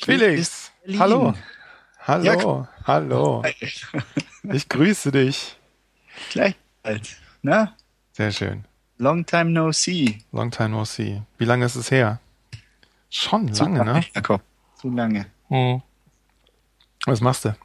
[0.00, 1.34] Felix, hallo.
[2.00, 2.68] Hallo, ja.
[2.86, 3.42] hallo.
[4.50, 5.58] Ich grüße dich.
[6.30, 7.16] Gleich alt.
[7.42, 7.74] Na?
[8.12, 8.64] Sehr schön.
[8.96, 10.20] Long time no see.
[10.32, 11.20] Long time no see.
[11.36, 12.20] Wie lange ist es her?
[13.10, 14.04] Schon Zu lange, ne?
[14.14, 14.40] Jakob.
[14.76, 15.26] Zu lange.
[15.48, 15.82] Hm.
[17.04, 17.56] Was machst du?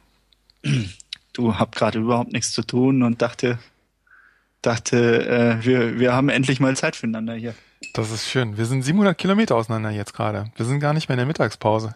[1.32, 3.58] Du hab gerade überhaupt nichts zu tun und dachte,
[4.62, 7.54] dachte, äh, wir, wir haben endlich mal Zeit füreinander hier.
[7.94, 8.56] Das ist schön.
[8.56, 10.50] Wir sind 700 Kilometer auseinander jetzt gerade.
[10.56, 11.94] Wir sind gar nicht mehr in der Mittagspause.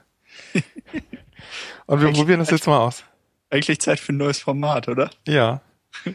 [1.86, 3.04] und wir Eigentlich- probieren das jetzt mal aus.
[3.50, 5.10] Eigentlich Zeit für ein neues Format, oder?
[5.26, 5.60] Ja.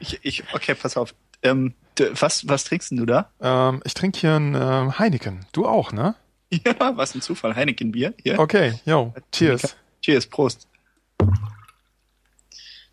[0.00, 1.14] Ich, ich, okay, pass auf.
[1.42, 1.74] Ähm,
[2.12, 3.30] was, was trinkst denn du da?
[3.38, 5.44] Ähm, ich trinke hier ein ähm, Heineken.
[5.52, 6.14] Du auch, ne?
[6.50, 7.54] Ja, was ein Zufall.
[7.54, 8.14] Heineken-Bier.
[8.22, 8.38] Hier.
[8.38, 9.76] Okay, yo, cheers.
[10.00, 10.66] Cheers, Prost.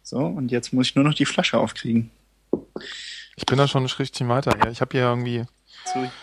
[0.03, 2.11] So, und jetzt muss ich nur noch die Flasche aufkriegen.
[3.37, 4.57] Ich bin da schon richtig weiter.
[4.57, 5.45] Ja, ich habe hier irgendwie,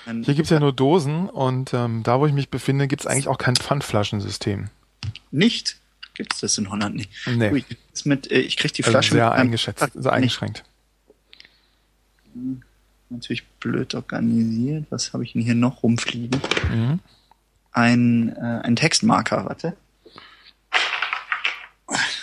[0.07, 3.29] Dann, hier gibt's ja nur Dosen und ähm, da, wo ich mich befinde, gibt's eigentlich
[3.29, 4.69] auch kein Pfandflaschensystem.
[5.31, 5.77] nicht?
[6.15, 7.11] Gibt's das in Holland nicht?
[7.27, 7.51] Nee.
[7.51, 10.07] Ui, ist mit, äh, ich krieg die Also Flasche sehr mit einem- eingeschätzt, sehr nicht.
[10.13, 10.65] eingeschränkt.
[13.09, 14.87] Natürlich blöd organisiert.
[14.91, 16.41] Was habe ich denn hier noch rumfliegen?
[16.71, 17.01] Mhm.
[17.73, 19.75] Ein, äh, ein Textmarker, warte.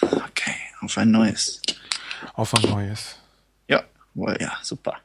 [0.01, 1.61] Okay, auf ein neues.
[2.33, 3.17] Auf ein neues.
[3.67, 3.83] Ja,
[4.39, 4.97] ja, super.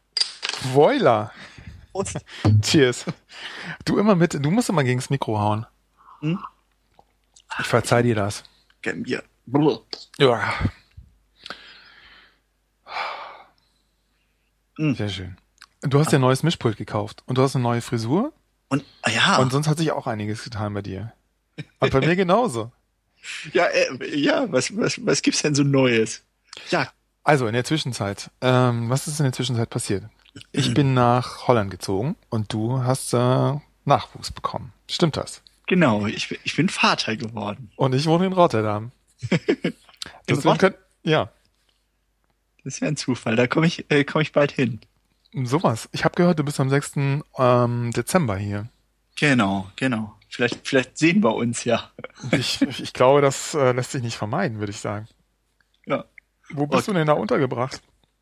[0.73, 1.33] Voila.
[2.63, 3.05] Cheers.
[3.85, 5.67] Du immer mit, du musst immer gegens Mikro hauen.
[6.21, 6.39] Hm?
[7.61, 8.43] Ich verzeih dir das.
[8.83, 9.23] Kein Bier.
[10.19, 10.53] Ja.
[14.77, 14.95] Hm.
[14.95, 15.37] Sehr schön.
[15.83, 18.33] Du hast dir ein neues Mischpult gekauft und du hast eine neue Frisur
[18.69, 21.13] Und, ja, und sonst hat sich auch einiges getan bei dir.
[21.79, 22.73] Und bei mir genauso.
[23.53, 26.25] ja, äh, ja, was, was, was gibt's denn so Neues?
[26.71, 26.89] Ja,
[27.23, 30.05] Also in der Zwischenzeit, ähm, was ist in der Zwischenzeit passiert?
[30.53, 33.55] Ich bin nach Holland gezogen und du hast äh,
[33.85, 34.73] Nachwuchs bekommen.
[34.91, 35.43] Stimmt das?
[35.67, 37.71] genau, ich, bin- ich bin Vater geworden.
[37.77, 38.93] Und ich wohne in Rotterdam.
[40.29, 41.31] Deswegen Rott- könnt, ja,
[42.65, 44.81] Das ist ja ein Zufall, da komme ich, äh, komm ich bald hin.
[45.33, 45.89] sowas.
[45.93, 46.93] Ich habe gehört, du bist am 6.
[47.39, 48.69] Ähm, Dezember hier.
[49.17, 50.15] Genau, genau.
[50.29, 51.91] Vielleicht, vielleicht sehen wir uns ja.
[52.33, 55.07] Ich, ich, ich glaube, das äh, lässt sich nicht vermeiden, würde ich sagen.
[55.87, 56.05] Ja.
[56.51, 56.93] Wo bist Okay.
[56.93, 57.81] du denn da untergebracht?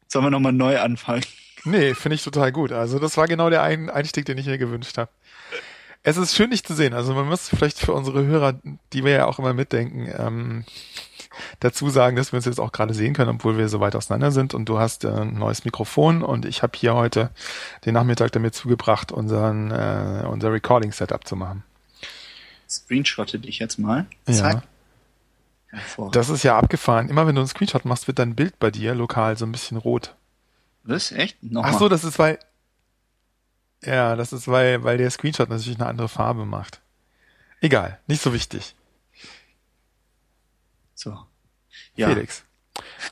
[0.08, 1.25] Sollen wir nochmal neu anfangen?
[1.65, 2.73] Nee, finde ich total gut.
[2.73, 5.11] Also das war genau der Ein Einstieg, den ich mir gewünscht habe.
[6.03, 6.95] Es ist schön, dich zu sehen.
[6.95, 8.55] Also man muss vielleicht für unsere Hörer,
[8.93, 10.65] die wir ja auch immer mitdenken, ähm,
[11.61, 14.33] dazu sagen, dass wir uns jetzt auch gerade sehen können, obwohl wir so weit auseinander
[14.33, 14.53] sind.
[14.53, 17.31] Und du hast äh, ein neues Mikrofon und ich habe hier heute
[17.84, 21.62] den Nachmittag damit zugebracht, unseren äh, unser Recording-Setup zu machen.
[22.69, 24.06] Screenshotte dich jetzt mal.
[24.27, 24.34] Ja.
[24.34, 24.62] Zack.
[25.69, 26.17] Hervorragend.
[26.17, 27.09] Das ist ja abgefahren.
[27.09, 29.77] Immer wenn du einen Screenshot machst, wird dein Bild bei dir lokal so ein bisschen
[29.77, 30.15] rot.
[30.84, 31.12] Was?
[31.12, 31.43] Echt?
[31.43, 31.72] Nochmal.
[31.75, 32.38] Ach so, das ist weil.
[33.84, 36.81] Ja, das ist weil, weil der Screenshot natürlich eine andere Farbe macht.
[37.60, 38.75] Egal, nicht so wichtig.
[40.94, 41.19] so.
[41.97, 42.44] Ja, Felix.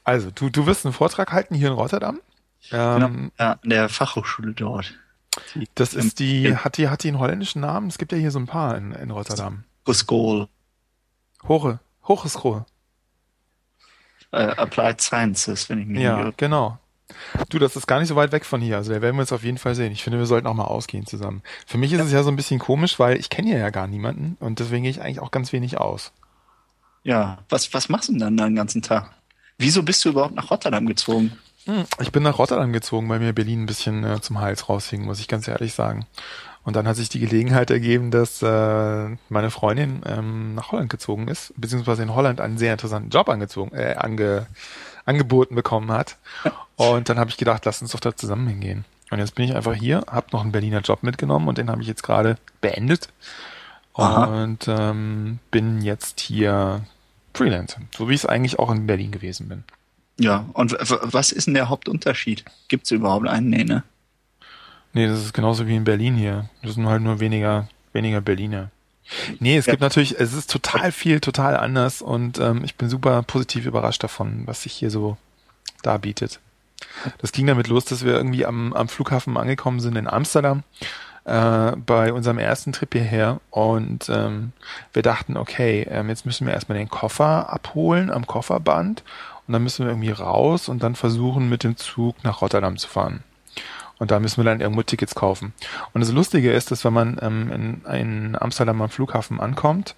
[0.04, 2.20] Also, du, du wirst einen Vortrag halten hier in Rotterdam.
[2.70, 3.06] genau.
[3.06, 4.94] Ähm, ja, an der Fachhochschule dort.
[5.54, 6.64] Die, Das ist die, Ja.
[6.64, 7.88] hat die, hat die einen holländischen Namen?
[7.88, 9.64] Es gibt ja hier so ein paar in, in Rotterdam.
[9.92, 10.48] School,
[11.48, 12.64] Hoche, Hocheschool.
[14.32, 16.78] äh, Applied Sciences, wenn ich mich Ja, genau.
[17.48, 18.76] Du, das ist gar nicht so weit weg von hier.
[18.76, 19.92] Also da werden wir uns auf jeden Fall sehen.
[19.92, 21.42] Ich finde, wir sollten auch mal ausgehen zusammen.
[21.66, 24.36] Für mich ist es ja so ein bisschen komisch, weil ich kenne ja gar niemanden
[24.40, 26.12] und deswegen gehe ich eigentlich auch ganz wenig aus.
[27.02, 29.10] Ja, was, was machst du denn dann den ganzen Tag?
[29.58, 31.32] Wieso bist du überhaupt nach Rotterdam gezogen?
[31.66, 35.04] Hm, Ich bin nach Rotterdam gezogen, weil mir Berlin ein bisschen äh, zum Hals raushing,
[35.04, 36.06] muss ich ganz ehrlich sagen.
[36.62, 41.26] Und dann hat sich die Gelegenheit ergeben, dass äh, meine Freundin ähm, nach Holland gezogen
[41.28, 44.46] ist, beziehungsweise in Holland einen sehr interessanten Job angezogen, äh, ange,
[45.04, 46.16] angeboten bekommen hat.
[46.76, 48.84] Und dann habe ich gedacht, lass uns doch da zusammen hingehen.
[49.10, 51.82] Und jetzt bin ich einfach hier, habe noch einen Berliner Job mitgenommen und den habe
[51.82, 53.08] ich jetzt gerade beendet.
[53.94, 54.24] Aha.
[54.24, 56.82] Und ähm, bin jetzt hier
[57.34, 59.64] Freelancer, so wie ich es eigentlich auch in Berlin gewesen bin.
[60.18, 62.44] Ja, und was ist denn der Hauptunterschied?
[62.68, 63.48] Gibt's überhaupt einen?
[63.48, 63.82] Nee, ne?
[64.92, 66.48] Nee, das ist genauso wie in Berlin hier.
[66.62, 68.70] Das sind halt nur weniger, weniger Berliner.
[69.38, 69.72] Nee, es Ja.
[69.72, 74.02] gibt natürlich, es ist total viel, total anders und ähm, ich bin super positiv überrascht
[74.02, 75.16] davon, was sich hier so
[75.82, 76.40] darbietet.
[77.18, 80.62] Das ging damit los, dass wir irgendwie am, am Flughafen angekommen sind in Amsterdam
[81.24, 84.52] äh, bei unserem ersten Trip hierher und ähm,
[84.92, 89.02] wir dachten, okay, ähm, jetzt müssen wir erstmal den Koffer abholen am Kofferband
[89.46, 92.88] und dann müssen wir irgendwie raus und dann versuchen mit dem Zug nach Rotterdam zu
[92.88, 93.22] fahren.
[94.00, 95.52] Und da müssen wir dann irgendwo Tickets kaufen.
[95.92, 99.94] Und das Lustige ist, dass wenn man ähm, in, in Amsterdam am Flughafen ankommt,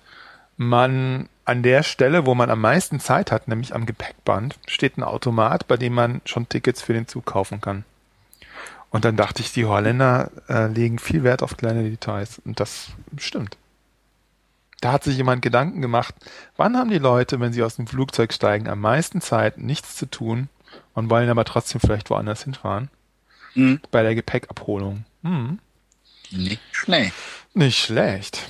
[0.56, 5.04] man an der Stelle, wo man am meisten Zeit hat, nämlich am Gepäckband, steht ein
[5.04, 7.84] Automat, bei dem man schon Tickets für den Zug kaufen kann.
[8.90, 12.42] Und dann dachte ich, die Holländer äh, legen viel Wert auf kleine Details.
[12.44, 13.56] Und das stimmt.
[14.80, 16.12] Da hat sich jemand Gedanken gemacht,
[16.56, 20.06] wann haben die Leute, wenn sie aus dem Flugzeug steigen, am meisten Zeit, nichts zu
[20.06, 20.48] tun
[20.92, 22.90] und wollen aber trotzdem vielleicht woanders hinfahren?
[23.54, 23.80] Mhm.
[23.90, 25.04] Bei der Gepäckabholung.
[25.22, 25.58] Hm.
[26.30, 27.14] Nicht schlecht.
[27.54, 28.48] Nicht schlecht.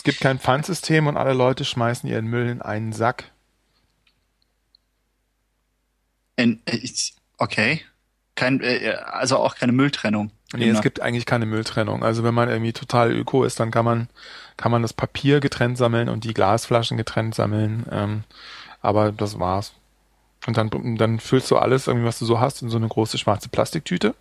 [0.00, 3.24] Es gibt kein Pfandsystem und alle Leute schmeißen ihren Müll in einen Sack.
[6.36, 6.78] In, äh,
[7.36, 7.82] okay.
[8.34, 10.30] Kein, äh, also auch keine Mülltrennung.
[10.54, 12.02] Nee, es gibt eigentlich keine Mülltrennung.
[12.02, 14.08] Also wenn man irgendwie total öko ist, dann kann man,
[14.56, 17.84] kann man das Papier getrennt sammeln und die Glasflaschen getrennt sammeln.
[17.92, 18.24] Ähm,
[18.80, 19.74] aber das war's.
[20.46, 23.18] Und dann, dann füllst du alles, irgendwie, was du so hast, in so eine große
[23.18, 24.14] schwarze Plastiktüte,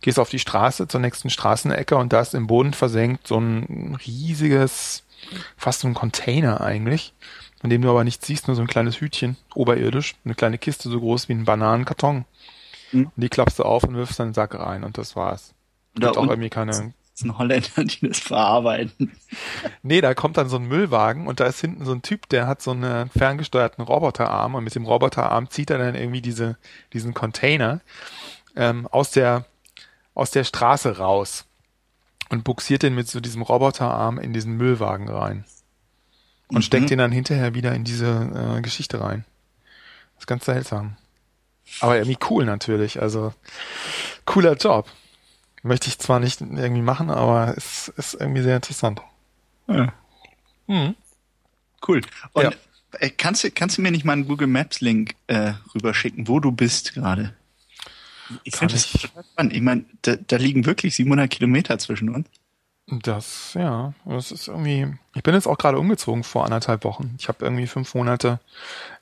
[0.00, 3.96] gehst auf die Straße zur nächsten Straßenecke und da ist im Boden versenkt so ein
[4.04, 5.04] riesiges,
[5.56, 7.14] fast so ein Container eigentlich,
[7.62, 10.88] in dem du aber nichts siehst, nur so ein kleines Hütchen, oberirdisch, eine kleine Kiste
[10.88, 12.24] so groß wie ein Bananenkarton.
[12.90, 13.04] Mhm.
[13.04, 15.54] Und die klappst du auf und wirfst dann in den Sack rein und das war's.
[15.94, 16.92] Da gibt auch irgendwie keine.
[17.20, 19.12] Sind Holländer, die das verarbeiten.
[19.82, 22.46] Nee, da kommt dann so ein Müllwagen und da ist hinten so ein Typ, der
[22.46, 26.56] hat so einen ferngesteuerten Roboterarm und mit dem Roboterarm zieht er dann irgendwie diese,
[26.92, 27.80] diesen Container
[28.56, 29.44] ähm, aus der
[30.14, 31.46] aus der Straße raus
[32.30, 35.44] und buxiert den mit so diesem Roboterarm in diesen Müllwagen rein
[36.48, 36.62] und mhm.
[36.62, 39.24] steckt den dann hinterher wieder in diese äh, Geschichte rein.
[40.14, 40.96] Das ist ganz seltsam.
[41.80, 43.00] Aber irgendwie cool natürlich.
[43.00, 43.32] Also
[44.24, 44.86] cooler Job.
[45.62, 49.02] Möchte ich zwar nicht irgendwie machen, aber es ist irgendwie sehr interessant.
[49.68, 49.92] Ja.
[50.66, 50.94] Mhm.
[51.86, 52.00] Cool.
[52.32, 52.52] Und ja.
[52.92, 56.40] Äh, kannst, du, kannst du mir nicht mal einen Google Maps Link äh, rüberschicken, wo
[56.40, 57.34] du bist gerade?
[58.44, 59.52] Ich finde das spannend.
[59.52, 62.28] Ich meine, da, da liegen wirklich 700 Kilometer zwischen uns.
[62.90, 64.86] Das, ja, das ist irgendwie.
[65.14, 67.14] Ich bin jetzt auch gerade umgezogen vor anderthalb Wochen.
[67.18, 68.40] Ich habe irgendwie fünf Monate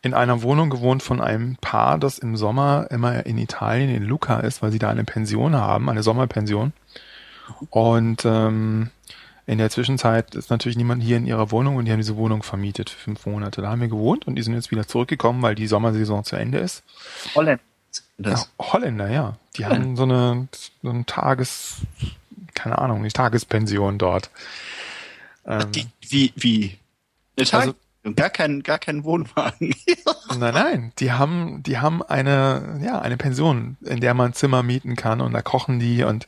[0.03, 4.41] in einer Wohnung gewohnt von einem Paar, das im Sommer immer in Italien in Lucca
[4.41, 6.73] ist, weil sie da eine Pension haben, eine Sommerpension.
[7.71, 8.91] Und ähm,
[9.47, 12.43] in der Zwischenzeit ist natürlich niemand hier in ihrer Wohnung und die haben diese Wohnung
[12.43, 13.63] vermietet für fünf Monate.
[13.63, 16.59] Da haben wir gewohnt und die sind jetzt wieder zurückgekommen, weil die Sommersaison zu Ende
[16.59, 16.85] ist.
[17.35, 17.63] Holländer.
[18.19, 19.37] Ja, Holländer, ja.
[19.57, 19.87] Die Holländer.
[19.87, 20.49] haben so eine
[20.83, 21.77] so ein Tages
[22.59, 24.31] keine Ahnung, die Tagespension dort.
[25.47, 26.79] Ähm, die, wie, wie?
[27.37, 27.75] Eine also,
[28.17, 29.75] gar kein, gar kein Wohnwagen.
[30.39, 34.97] nein, nein, die haben, die haben eine, ja, eine Pension, in der man Zimmer mieten
[34.97, 36.27] kann und da kochen die und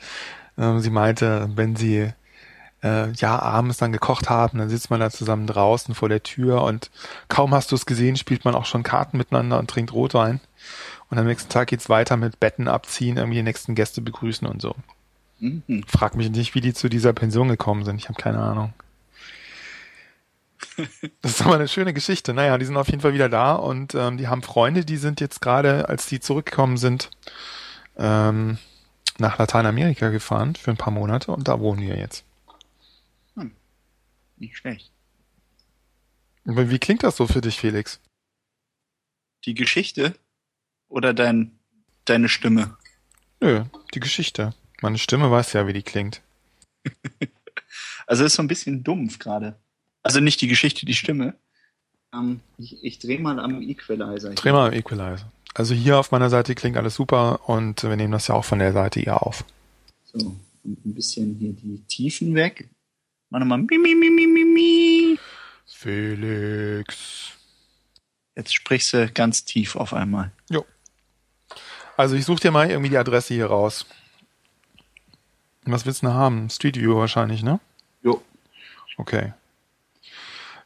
[0.56, 2.12] äh, sie meinte, wenn sie
[2.82, 6.62] äh, ja abends dann gekocht haben, dann sitzt man da zusammen draußen vor der Tür
[6.62, 6.90] und
[7.28, 10.40] kaum hast du es gesehen, spielt man auch schon Karten miteinander und trinkt Rotwein.
[11.10, 14.62] Und am nächsten Tag geht's weiter mit Betten abziehen, irgendwie die nächsten Gäste begrüßen und
[14.62, 14.76] so.
[15.40, 15.84] Mhm.
[15.86, 17.96] Frag mich nicht, wie die zu dieser Pension gekommen sind.
[17.96, 18.72] Ich habe keine Ahnung.
[21.22, 22.32] Das ist aber eine schöne Geschichte.
[22.32, 25.20] Naja, die sind auf jeden Fall wieder da und ähm, die haben Freunde, die sind
[25.20, 27.10] jetzt gerade, als die zurückgekommen sind,
[27.98, 28.56] ähm,
[29.18, 32.24] nach Lateinamerika gefahren für ein paar Monate und da wohnen wir jetzt.
[33.36, 33.52] Hm.
[34.38, 34.90] Nicht schlecht.
[36.44, 38.00] Wie klingt das so für dich, Felix?
[39.44, 40.14] Die Geschichte
[40.88, 41.58] oder dein,
[42.06, 42.76] deine Stimme?
[43.40, 43.64] Nö,
[43.94, 44.54] die Geschichte.
[44.80, 46.22] Meine Stimme weiß ja, wie die klingt.
[48.06, 49.56] also ist so ein bisschen dumpf gerade.
[50.02, 51.34] Also nicht die Geschichte, die Stimme.
[52.14, 54.30] Ähm, ich, ich drehe mal am Equalizer.
[54.30, 55.30] Dreh mal am Equalizer.
[55.54, 58.60] Also hier auf meiner Seite klingt alles super und wir nehmen das ja auch von
[58.60, 59.44] der Seite hier auf.
[60.04, 62.68] So, und ein bisschen hier die Tiefen weg.
[63.30, 65.18] Mach nochmal mi, mi, mi, mi, mi, mi.
[65.66, 67.32] Felix.
[68.36, 70.32] Jetzt sprichst du ganz tief auf einmal.
[70.48, 70.64] Jo.
[71.96, 73.86] Also ich suche dir mal irgendwie die Adresse hier raus.
[75.64, 76.50] Was willst du denn haben?
[76.50, 77.60] Street View wahrscheinlich, ne?
[78.02, 78.22] Jo.
[78.96, 79.32] Okay.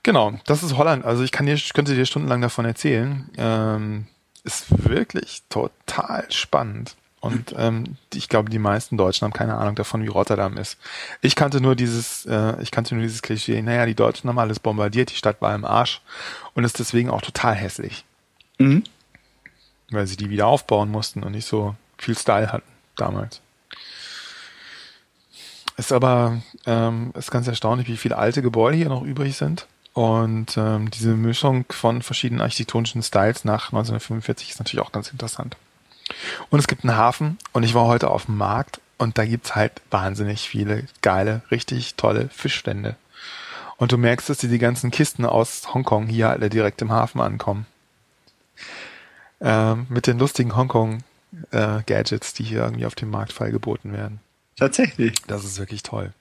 [0.02, 1.04] Genau, das ist Holland.
[1.04, 3.28] Also ich kann dir, könnte dir stundenlang davon erzählen.
[3.36, 4.06] Ähm,
[4.44, 6.94] ist wirklich total spannend.
[7.20, 10.76] Und ähm, ich glaube, die meisten Deutschen haben keine Ahnung davon, wie Rotterdam ist.
[11.22, 14.60] Ich kannte nur dieses, äh, ich kannte nur dieses Klischee, naja, die Deutschen haben alles
[14.60, 16.02] bombardiert, die Stadt war im Arsch
[16.52, 18.04] und ist deswegen auch total hässlich.
[18.58, 18.84] Mhm.
[19.90, 23.40] Weil sie die wieder aufbauen mussten und nicht so viel Style hatten damals.
[25.76, 29.66] Ist aber ähm, ist ganz erstaunlich, wie viele alte Gebäude hier noch übrig sind.
[29.92, 35.56] Und ähm, diese Mischung von verschiedenen architektonischen Styles nach 1945 ist natürlich auch ganz interessant.
[36.50, 39.54] Und es gibt einen Hafen und ich war heute auf dem Markt und da gibt's
[39.54, 42.96] halt wahnsinnig viele geile, richtig tolle Fischstände.
[43.76, 47.66] Und du merkst, dass die ganzen Kisten aus Hongkong hier alle direkt im Hafen ankommen.
[49.40, 54.20] Ähm, mit den lustigen Hongkong-Gadgets, äh, die hier irgendwie auf dem Markt feilgeboten werden.
[54.56, 55.14] Tatsächlich.
[55.26, 56.12] Das ist wirklich toll.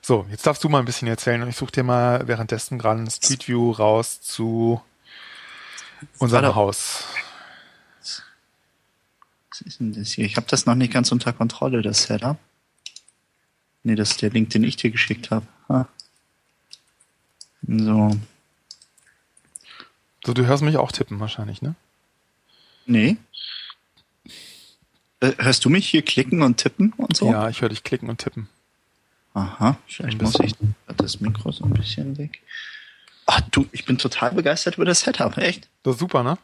[0.00, 3.00] So, jetzt darfst du mal ein bisschen erzählen und ich suche dir mal währenddessen gerade
[3.00, 4.80] ein Street View raus zu
[6.18, 7.04] unserem Haus.
[9.50, 10.24] Was ist denn das hier?
[10.24, 12.38] Ich habe das noch nicht ganz unter Kontrolle, das Setup.
[13.82, 15.46] Nee, das ist der Link, den ich dir geschickt habe.
[15.68, 15.86] Ah.
[17.66, 18.16] So.
[20.24, 21.74] So, du hörst mich auch tippen wahrscheinlich, ne?
[22.84, 23.16] Nee.
[25.26, 27.30] Äh, hörst du mich hier klicken und tippen und so?
[27.30, 28.48] Ja, ich höre dich klicken und tippen.
[29.34, 30.54] Aha, vielleicht muss ich
[30.96, 32.40] das Mikro so ein bisschen weg.
[33.26, 35.68] Ach du, ich bin total begeistert über das Setup, echt.
[35.82, 36.38] Das ist super, ne?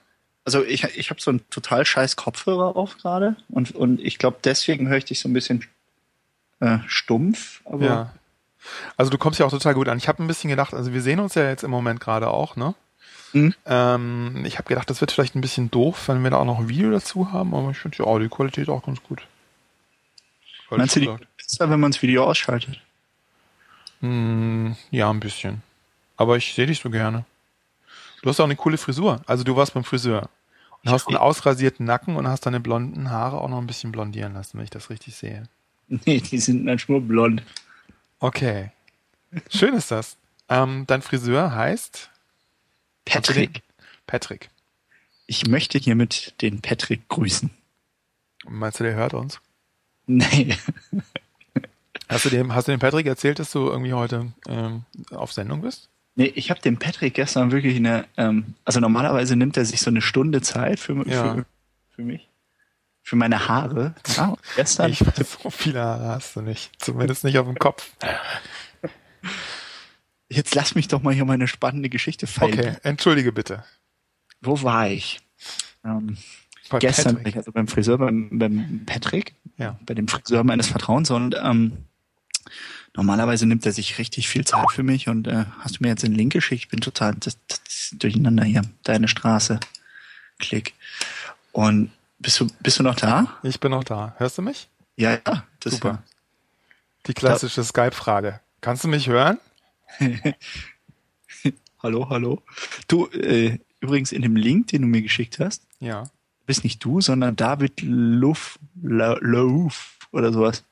[0.45, 4.39] Also ich, ich habe so einen total scheiß Kopfhörer auf gerade und, und ich glaube,
[4.43, 5.65] deswegen höre ich dich so ein bisschen
[6.59, 7.63] äh, stumpf.
[7.79, 8.13] Ja.
[8.97, 9.99] Also du kommst ja auch total gut an.
[9.99, 12.57] Ich habe ein bisschen gedacht, also wir sehen uns ja jetzt im Moment gerade auch,
[12.57, 12.75] ne?
[13.33, 13.55] Mhm.
[13.67, 16.59] Ähm, ich habe gedacht, das wird vielleicht ein bisschen doof, wenn wir da auch noch
[16.59, 19.27] ein Video dazu haben, aber ich finde die Audioqualität auch ganz gut.
[20.71, 22.81] Meinst du, die besser, wenn man das Video ausschaltet?
[24.01, 25.63] Mm, ja, ein bisschen.
[26.17, 27.25] Aber ich sehe dich so gerne.
[28.23, 29.21] Du hast auch eine coole Frisur.
[29.27, 30.29] Also du warst beim Friseur.
[30.85, 34.35] Und hast einen ausrasierten Nacken und hast deine blonden Haare auch noch ein bisschen blondieren
[34.35, 35.45] lassen, wenn ich das richtig sehe.
[36.07, 37.43] Nee, die sind manchmal blond.
[38.19, 38.71] Okay.
[39.51, 40.17] Schön ist das.
[40.49, 42.09] Ähm, dein Friseur heißt?
[43.05, 43.63] Patrick.
[44.07, 44.51] Patrick.
[45.27, 47.51] Ich möchte hiermit den Patrick grüßen.
[48.45, 49.41] Meinst du, der hört uns?
[50.07, 50.57] Nee.
[52.09, 55.63] Hast du dem, hast du dem Patrick erzählt, dass du irgendwie heute ähm, auf Sendung
[55.63, 55.89] bist?
[56.15, 59.89] Nee, ich habe dem Patrick gestern wirklich eine, ähm, also normalerweise nimmt er sich so
[59.89, 61.35] eine Stunde Zeit für, ja.
[61.35, 61.47] für,
[61.95, 62.29] für mich.
[63.03, 63.95] Für meine Haare.
[64.17, 64.93] Ja, gestern.
[64.93, 66.71] Ich weiß, so viele Haare hast du nicht.
[66.79, 67.91] Zumindest nicht auf dem Kopf.
[70.33, 72.59] Jetzt lass mich doch mal hier meine spannende Geschichte feilen.
[72.59, 73.65] Okay, entschuldige bitte.
[74.41, 75.21] Wo war ich?
[75.85, 76.17] Ähm,
[76.79, 77.37] gestern Patrick.
[77.37, 79.79] also beim Friseur, beim, beim Patrick, ja.
[79.85, 81.85] bei dem Friseur meines Vertrauens und ähm,
[82.95, 86.03] normalerweise nimmt er sich richtig viel Zeit für mich und äh, hast du mir jetzt
[86.03, 86.65] den Link geschickt?
[86.65, 88.63] Ich bin total das, das durcheinander hier.
[88.85, 89.61] Deine Straße.
[90.39, 90.75] Klick.
[91.53, 93.39] Und bist du, bist du noch da?
[93.43, 94.15] Ich bin noch da.
[94.19, 94.69] Hörst du mich?
[94.97, 95.45] Ja, ja.
[95.61, 95.89] Das Super.
[95.89, 96.03] War,
[97.07, 98.41] Die klassische Skype-Frage.
[98.61, 99.39] Kannst du mich hören?
[101.83, 102.43] hallo, hallo.
[102.89, 105.63] Du, äh, übrigens in dem Link, den du mir geschickt hast.
[105.81, 106.05] Ja.
[106.47, 110.65] Bist nicht du, sondern David Luff, Lauf oder sowas.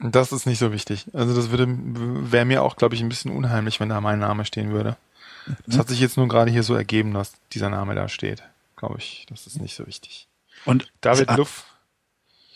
[0.00, 1.06] Das ist nicht so wichtig.
[1.12, 4.44] Also das würde wäre mir auch, glaube ich, ein bisschen unheimlich, wenn da mein Name
[4.44, 4.96] stehen würde.
[5.66, 5.80] Das mhm.
[5.80, 8.42] hat sich jetzt nur gerade hier so ergeben, dass dieser Name da steht.
[8.76, 10.28] Glaube ich, das ist nicht so wichtig.
[10.64, 11.64] Und David Luff.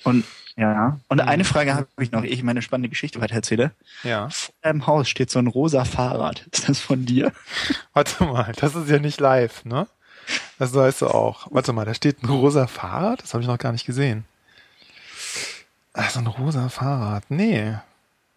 [0.04, 0.24] Und
[0.56, 0.98] ja.
[1.08, 1.28] Und mhm.
[1.28, 3.72] eine Frage habe ich noch, ehe ich meine spannende Geschichte weiter erzähle.
[4.02, 4.28] Ja.
[4.30, 6.46] Vor deinem Haus steht so ein rosa Fahrrad.
[6.52, 7.32] Ist das von dir?
[7.94, 9.86] Warte mal, das ist ja nicht live, ne?
[10.58, 11.48] Das weißt du auch.
[11.50, 13.22] Warte mal, da steht ein rosa Fahrrad?
[13.22, 14.24] Das habe ich noch gar nicht gesehen.
[15.94, 17.24] Ach, so ein rosa Fahrrad.
[17.28, 17.74] Nee,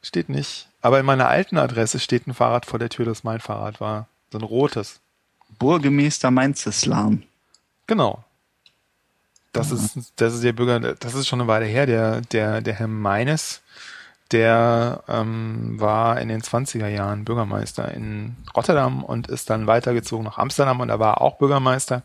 [0.02, 0.68] steht nicht.
[0.82, 4.08] Aber in meiner alten Adresse steht ein Fahrrad vor der Tür, das mein Fahrrad war.
[4.32, 5.00] So ein rotes.
[5.58, 7.24] Burgemeester Mainzeslam.
[7.88, 8.25] Genau.
[9.56, 9.78] Das mhm.
[9.78, 12.88] ist, das ist der Bürger, das ist schon eine Weile her, der, der, der Herr
[12.88, 13.62] Meines,
[14.32, 20.38] der ähm, war in den 20er Jahren Bürgermeister in Rotterdam und ist dann weitergezogen nach
[20.38, 22.04] Amsterdam und er war auch Bürgermeister.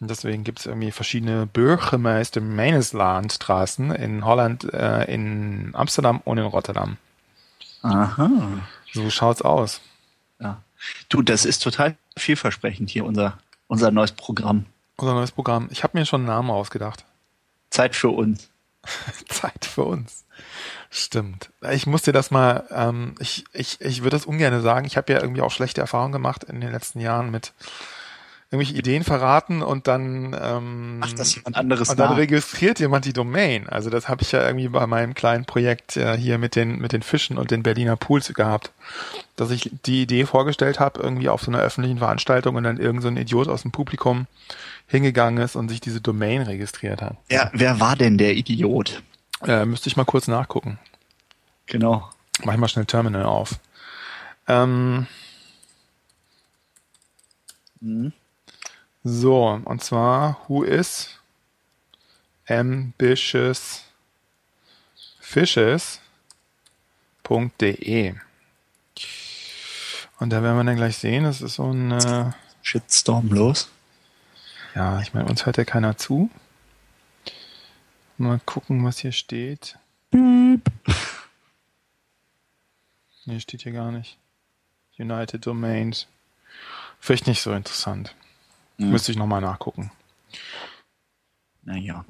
[0.00, 6.44] Und deswegen gibt es irgendwie verschiedene Bürgermeister Meneslandstraßen in Holland, äh, in Amsterdam und in
[6.44, 6.98] Rotterdam.
[7.82, 8.28] Aha.
[8.92, 9.80] So schaut's aus.
[10.40, 10.60] Ja.
[11.08, 13.38] Du, das ist total vielversprechend hier, unser,
[13.68, 14.66] unser neues Programm.
[14.96, 15.68] Unser neues Programm.
[15.70, 17.04] Ich habe mir schon einen Namen ausgedacht.
[17.70, 18.50] Zeit für uns.
[19.28, 20.24] Zeit für uns.
[20.90, 21.50] Stimmt.
[21.72, 24.86] Ich muss dir das mal, ähm, ich, ich, ich würde das ungern sagen.
[24.86, 27.52] Ich habe ja irgendwie auch schlechte Erfahrungen gemacht in den letzten Jahren mit
[28.54, 32.16] irgendwelche Ideen verraten und dann ähm, Ach, das jemand anderes und dann nach.
[32.16, 33.68] registriert jemand die Domain.
[33.68, 36.92] Also das habe ich ja irgendwie bei meinem kleinen Projekt äh, hier mit den mit
[36.92, 38.70] den Fischen und den Berliner Pools gehabt,
[39.34, 43.02] dass ich die Idee vorgestellt habe irgendwie auf so einer öffentlichen Veranstaltung und dann irgend
[43.02, 44.26] so ein Idiot aus dem Publikum
[44.86, 47.16] hingegangen ist und sich diese Domain registriert hat.
[47.30, 49.02] Ja, wer war denn der Idiot?
[49.42, 50.78] Äh, müsste ich mal kurz nachgucken.
[51.66, 52.08] Genau.
[52.44, 53.58] Mach ich mal schnell Terminal auf.
[54.46, 55.06] Ähm,
[57.80, 58.12] mhm.
[59.02, 61.18] So, und zwar who is
[62.48, 63.84] ambitious
[65.20, 66.00] fishes.de.
[70.20, 72.30] Und da werden wir dann gleich sehen, das ist so ein äh,
[72.62, 73.68] Shitstorm los.
[74.74, 76.30] Ja, ich meine, uns hört ja keiner zu.
[78.18, 79.78] Mal gucken, was hier steht.
[80.10, 80.70] Beep.
[83.26, 84.18] Nee, steht hier gar nicht.
[84.98, 86.08] United Domains.
[87.00, 88.14] Vielleicht nicht so interessant.
[88.76, 88.90] Mhm.
[88.90, 89.90] Müsste ich nochmal nachgucken.
[91.62, 92.04] Naja.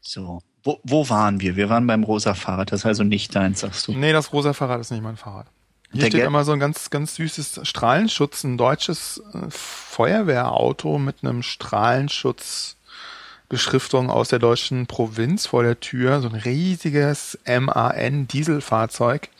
[0.00, 0.40] So.
[0.62, 1.56] Wo, wo waren wir?
[1.56, 2.72] Wir waren beim rosa Fahrrad.
[2.72, 3.92] Das ist also nicht deins, sagst du?
[3.92, 5.48] Nee, das rosa Fahrrad ist nicht mein Fahrrad.
[5.92, 11.22] Hier Der steht immer so ein ganz, ganz süßes Strahlenschutz, ein deutsches äh, Feuerwehrauto mit
[11.22, 16.20] einem Strahlenschutzbeschriftung aus der deutschen Provinz vor der Tür.
[16.20, 19.30] So ein riesiges MAN-Dieselfahrzeug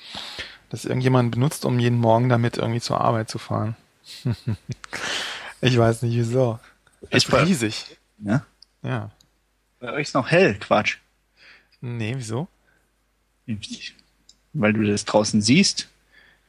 [0.71, 3.77] das irgendjemand benutzt, um jeden Morgen damit irgendwie zur Arbeit zu fahren.
[5.61, 6.59] ich weiß nicht wieso.
[7.11, 7.97] Ist Ist riesig.
[8.19, 8.45] Ja?
[8.83, 9.11] Ja.
[9.81, 10.99] Bei euch ist noch hell, Quatsch.
[11.81, 12.49] Nee, wieso?
[14.53, 15.89] Weil du das draußen siehst.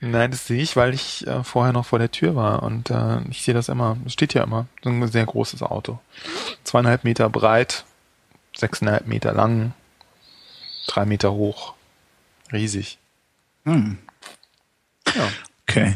[0.01, 3.21] Nein, das sehe ich, weil ich äh, vorher noch vor der Tür war und äh,
[3.29, 3.97] ich sehe das immer.
[4.05, 4.67] Es steht ja immer.
[4.81, 5.99] So ein sehr großes Auto.
[6.63, 7.83] Zweieinhalb Meter breit,
[8.55, 9.73] sechseinhalb Meter lang,
[10.87, 11.73] drei Meter hoch.
[12.51, 12.97] Riesig.
[13.65, 13.97] Hm.
[15.13, 15.27] Ja.
[15.67, 15.95] Okay.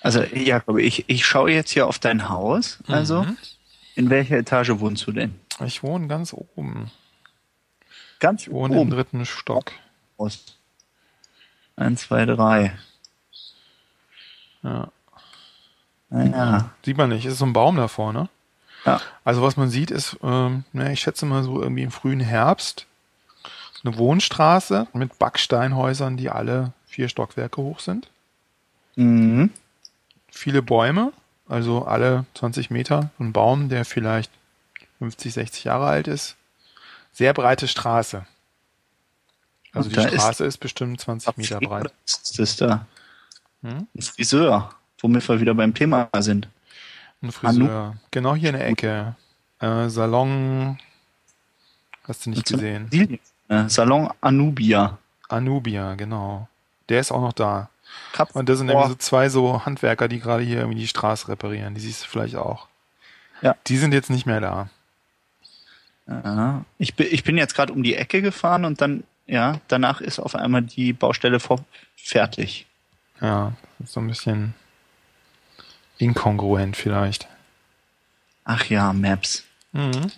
[0.00, 2.78] Also, Jakob, ich, ich schaue jetzt hier auf dein Haus.
[2.86, 3.36] Also, Mhm.
[3.96, 5.34] in welcher Etage wohnst du denn?
[5.64, 6.90] Ich wohne ganz oben.
[8.20, 8.90] Ganz Ich wohne im oben.
[8.90, 9.72] dritten Stock.
[10.18, 10.56] Haus.
[11.76, 12.72] Eins, zwei, drei.
[14.62, 14.88] Ja.
[16.10, 16.70] Naja.
[16.84, 17.24] Sieht man nicht.
[17.26, 18.28] Ist so ein Baum davor, ne?
[18.84, 19.00] Ja.
[19.24, 22.86] Also was man sieht ist, ähm, ne, ich schätze mal so irgendwie im frühen Herbst
[23.84, 28.08] eine Wohnstraße mit Backsteinhäusern, die alle vier Stockwerke hoch sind.
[28.96, 29.50] Mhm.
[30.30, 31.12] Viele Bäume,
[31.48, 33.10] also alle 20 Meter.
[33.18, 34.30] Ein Baum, der vielleicht
[34.98, 36.36] 50, 60 Jahre alt ist.
[37.12, 38.26] Sehr breite Straße.
[39.72, 41.92] Also die da ist- Straße ist bestimmt 20 Meter breit.
[42.04, 42.86] Ist das da?
[43.62, 43.86] Hm?
[43.94, 46.48] Ein Friseur, womit wir wieder beim Thema sind.
[47.22, 47.96] Ein Friseur.
[48.10, 49.14] Genau hier in der Ecke.
[49.60, 50.78] Äh, Salon.
[52.04, 52.90] Hast du nicht gesehen?
[53.48, 54.98] Äh, Salon Anubia.
[55.28, 56.48] Anubia, genau.
[56.88, 57.68] Der ist auch noch da.
[58.12, 61.28] Kap Und das sind irgendwie so zwei so Handwerker, die gerade hier irgendwie die Straße
[61.28, 61.74] reparieren.
[61.74, 62.66] Die siehst du vielleicht auch.
[63.40, 63.56] Ja.
[63.66, 64.68] Die sind jetzt nicht mehr da.
[66.06, 66.64] Ja.
[66.78, 70.18] Ich, bin, ich bin jetzt gerade um die Ecke gefahren und dann, ja, danach ist
[70.18, 71.64] auf einmal die Baustelle vor,
[71.96, 72.66] fertig.
[73.22, 73.52] Ja,
[73.86, 74.54] so ein bisschen
[75.98, 77.28] inkongruent vielleicht.
[78.44, 79.44] Ach ja, Maps.
[79.72, 80.10] Mhm.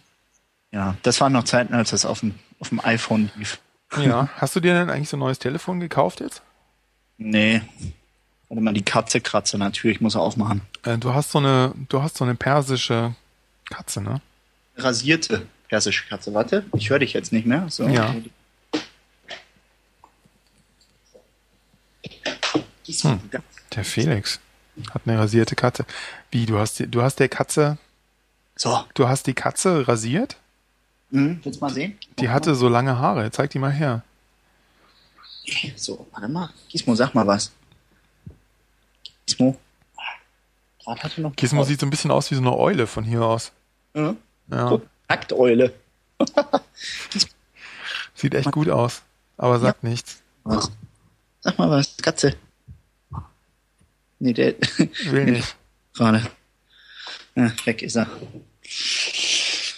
[0.73, 3.61] Ja, das waren noch Zeiten, als das auf dem, auf dem iPhone lief.
[3.99, 4.29] Ja.
[4.37, 6.43] Hast du dir denn eigentlich so ein neues Telefon gekauft jetzt?
[7.19, 7.61] Nee.
[8.49, 10.63] Warte mal, die Katze kratzt an der Tür, ich muss aufmachen.
[10.83, 13.15] Äh, du hast so eine, du hast so eine persische
[13.71, 14.21] Katze, ne?
[14.77, 16.35] Rasierte persische Katze.
[16.35, 17.67] Warte, ich höre dich jetzt nicht mehr.
[17.69, 17.89] So.
[17.89, 18.15] Ja.
[22.87, 23.21] Hm.
[23.75, 24.41] Der Felix
[24.93, 25.87] hat eine rasierte Katze.
[26.31, 27.79] Wie, du hast du hast der Katze,
[28.57, 30.37] So, du hast die Katze rasiert?
[31.11, 31.99] hm, willst du mal sehen?
[32.19, 33.31] Die hatte so lange Haare.
[33.31, 34.03] Zeig die mal her.
[35.77, 36.51] So, warte mal.
[36.69, 37.53] Gizmo, sag mal was.
[39.27, 39.59] Gizmo.
[40.85, 41.37] Gerade hatte noch.
[41.37, 43.53] Gizmo sieht so ein bisschen aus wie so eine Eule von hier aus.
[43.95, 44.17] Ja.
[44.49, 45.73] Ja, Guck, Nackteule.
[48.15, 49.03] sieht echt gut aus.
[49.37, 50.23] Aber sagt nichts.
[50.45, 50.71] Was?
[51.41, 52.37] Sag mal was, Katze.
[54.25, 54.55] Nee, der.
[55.05, 55.55] Will nicht.
[55.93, 56.23] Gerade.
[57.35, 58.09] Ja, weg ist er.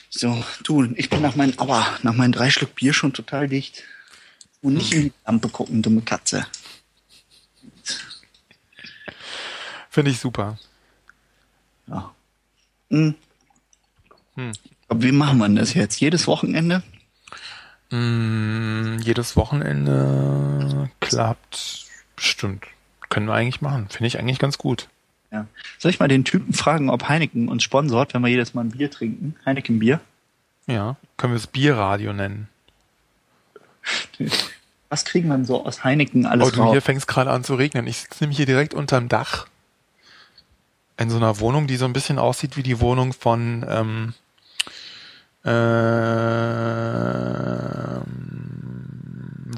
[0.09, 3.83] So, du, ich bin nach meinen, aber nach meinen drei Schluck Bier schon total dicht.
[4.63, 6.47] Und nicht in die Lampe gucken, dumme Katze.
[9.91, 10.61] Finde ich super.
[11.89, 12.15] Ja.
[12.91, 13.17] Hm.
[14.37, 14.53] Hm.
[14.87, 15.99] Aber wie machen wir das jetzt?
[15.99, 16.85] Jedes Wochenende?
[17.91, 22.65] Mm, jedes Wochenende klappt bestimmt.
[23.09, 23.89] Können wir eigentlich machen.
[23.89, 24.89] Finde ich eigentlich ganz gut.
[25.31, 25.47] Ja.
[25.79, 28.71] Soll ich mal den Typen fragen, ob Heineken uns sponsort, wenn wir jedes Mal ein
[28.71, 29.37] Bier trinken?
[29.45, 30.01] Heineken Bier?
[30.67, 30.97] Ja.
[31.17, 32.49] Können wir es Bierradio nennen.
[34.89, 36.73] Was kriegen wir denn so aus Heineken alles Oh, du, raus?
[36.73, 37.87] hier fängt es gerade an zu regnen.
[37.87, 39.47] Ich sitze nämlich hier direkt unterm Dach.
[40.97, 44.15] In so einer Wohnung, die so ein bisschen aussieht wie die Wohnung von ähm,
[46.77, 48.03] ähm,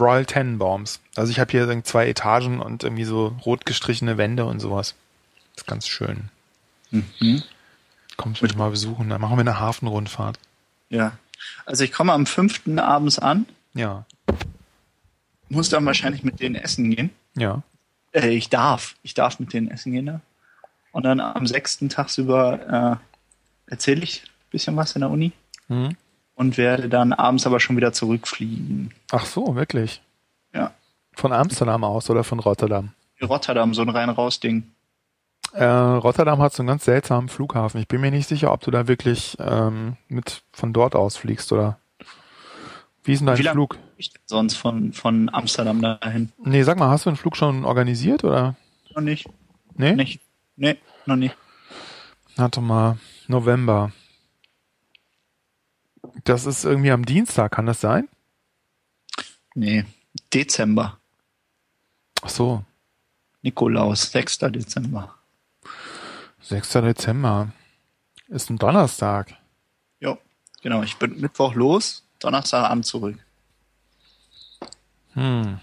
[0.00, 1.00] Royal Tenenbaums.
[1.16, 4.94] Also ich habe hier zwei Etagen und irgendwie so rot gestrichene Wände und sowas.
[5.54, 6.30] Das ist ganz schön.
[6.90, 7.42] Mhm.
[8.16, 10.38] Kommst mich mal besuchen, dann machen wir eine Hafenrundfahrt.
[10.90, 11.12] Ja.
[11.66, 14.04] Also ich komme am fünften abends an, Ja,
[15.48, 17.10] muss dann wahrscheinlich mit denen essen gehen.
[17.36, 17.62] ja.
[18.12, 18.96] Äh, ich darf.
[19.02, 20.06] Ich darf mit denen essen gehen.
[20.06, 20.20] Ne?
[20.92, 22.98] Und dann am sechsten tagsüber
[23.68, 25.32] äh, erzähle ich ein bisschen was in der Uni
[25.68, 25.94] Hm.
[26.38, 28.94] Und werde dann abends aber schon wieder zurückfliegen.
[29.10, 30.00] Ach so, wirklich.
[30.54, 30.70] Ja.
[31.12, 32.92] Von Amsterdam aus oder von Rotterdam?
[33.20, 34.62] Rotterdam, so ein rein-raus-Ding.
[35.52, 37.80] Äh, Rotterdam hat so einen ganz seltsamen Flughafen.
[37.80, 41.50] Ich bin mir nicht sicher, ob du da wirklich ähm, mit von dort aus fliegst
[41.50, 41.80] oder
[43.02, 43.76] wie ist denn dein Wie Flug?
[43.96, 46.30] Ich denn sonst von, von Amsterdam dahin.
[46.44, 48.54] Nee, sag mal, hast du den Flug schon organisiert oder?
[48.94, 49.28] Noch nicht.
[49.74, 49.94] Nee?
[49.96, 50.20] Nicht.
[50.54, 51.36] Nee, noch nicht.
[52.36, 52.96] Warte mal,
[53.26, 53.90] November.
[56.24, 58.08] Das ist irgendwie am Dienstag, kann das sein?
[59.54, 59.84] Nee.
[60.32, 60.98] Dezember.
[62.22, 62.64] Ach so,
[63.42, 64.38] Nikolaus, 6.
[64.38, 65.14] Dezember.
[66.40, 66.72] 6.
[66.72, 67.52] Dezember.
[68.28, 69.34] Ist ein Donnerstag.
[70.00, 70.18] Jo,
[70.60, 70.82] genau.
[70.82, 73.18] Ich bin Mittwoch los, Donnerstagabend zurück.
[75.14, 75.60] Hm.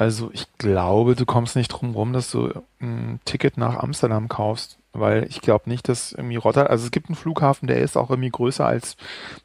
[0.00, 4.78] Also ich glaube, du kommst nicht drum rum, dass du ein Ticket nach Amsterdam kaufst,
[4.94, 8.08] weil ich glaube nicht, dass irgendwie Rotterdam, also es gibt einen Flughafen, der ist auch
[8.08, 8.96] irgendwie größer als,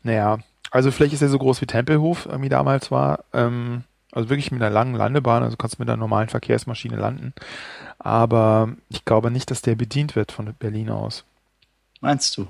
[0.02, 0.38] naja,
[0.72, 4.62] also vielleicht ist er so groß wie Tempelhof irgendwie damals war, ähm, also wirklich mit
[4.62, 7.34] einer langen Landebahn, also kannst du mit einer normalen Verkehrsmaschine landen,
[8.00, 11.26] aber ich glaube nicht, dass der bedient wird von Berlin aus.
[12.00, 12.48] Meinst du?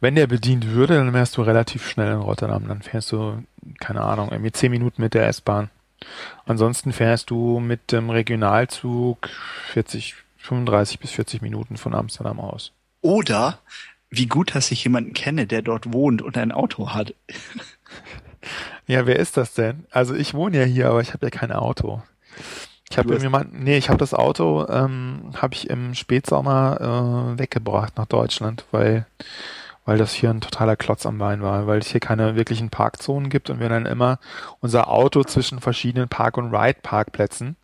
[0.00, 2.66] Wenn der bedient würde, dann wärst du relativ schnell in Rotterdam.
[2.66, 3.42] Dann fährst du,
[3.78, 5.70] keine Ahnung, irgendwie zehn Minuten mit der S-Bahn.
[6.44, 9.28] Ansonsten fährst du mit dem Regionalzug
[9.72, 12.72] 40, 35 bis 40 Minuten von Amsterdam aus.
[13.00, 13.58] Oder
[14.10, 17.14] wie gut, dass ich jemanden kenne, der dort wohnt und ein Auto hat.
[18.86, 19.84] ja, wer ist das denn?
[19.90, 22.02] Also ich wohne ja hier, aber ich habe ja kein Auto.
[22.88, 27.96] Ich habe mal, nee, ich habe das Auto, ähm, habe ich im Spätsommer äh, weggebracht
[27.96, 29.06] nach Deutschland, weil
[29.86, 33.30] weil das hier ein totaler Klotz am Bein war, weil es hier keine wirklichen Parkzonen
[33.30, 34.18] gibt und wir dann immer
[34.60, 37.56] unser Auto zwischen verschiedenen Park- und Ride-Parkplätzen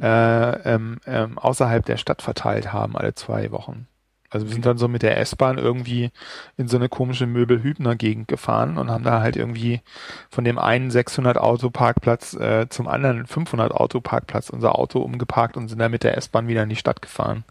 [0.00, 3.86] äh, ähm, ähm, außerhalb der Stadt verteilt haben, alle zwei Wochen.
[4.30, 6.10] Also wir sind dann so mit der S-Bahn irgendwie
[6.56, 9.82] in so eine komische Möbelhübner-Gegend gefahren und haben da halt irgendwie
[10.30, 15.80] von dem einen 600 Autoparkplatz äh, zum anderen 500 Autoparkplatz unser Auto umgeparkt und sind
[15.80, 17.44] dann mit der S-Bahn wieder in die Stadt gefahren.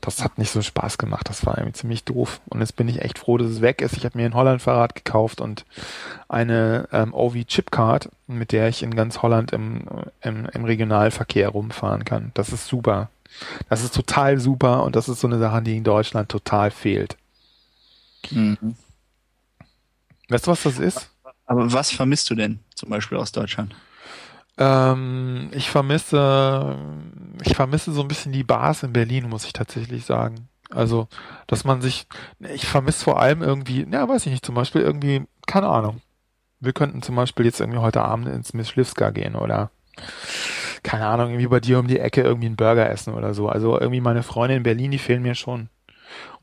[0.00, 2.40] Das hat nicht so Spaß gemacht, das war irgendwie ziemlich doof.
[2.48, 3.96] Und jetzt bin ich echt froh, dass es weg ist.
[3.96, 5.64] Ich habe mir ein Holland-Fahrrad gekauft und
[6.28, 9.86] eine ähm, OV-Chipcard, mit der ich in ganz Holland im,
[10.20, 12.32] im, im Regionalverkehr rumfahren kann.
[12.34, 13.08] Das ist super.
[13.68, 17.16] Das ist total super und das ist so eine Sache, die in Deutschland total fehlt.
[18.30, 18.76] Mhm.
[20.28, 21.10] Weißt du, was das ist?
[21.46, 23.74] Aber was vermisst du denn zum Beispiel aus Deutschland?
[24.56, 26.76] Ähm, ich vermisse,
[27.42, 30.48] ich vermisse so ein bisschen die Bars in Berlin, muss ich tatsächlich sagen.
[30.70, 31.08] Also,
[31.46, 32.06] dass man sich,
[32.40, 36.00] ich vermisse vor allem irgendwie, ja, weiß ich nicht, zum Beispiel irgendwie, keine Ahnung.
[36.60, 39.70] Wir könnten zum Beispiel jetzt irgendwie heute Abend ins Miss Schliffska gehen oder
[40.82, 43.48] keine Ahnung, irgendwie bei dir um die Ecke irgendwie einen Burger essen oder so.
[43.48, 45.68] Also irgendwie meine Freunde in Berlin, die fehlen mir schon.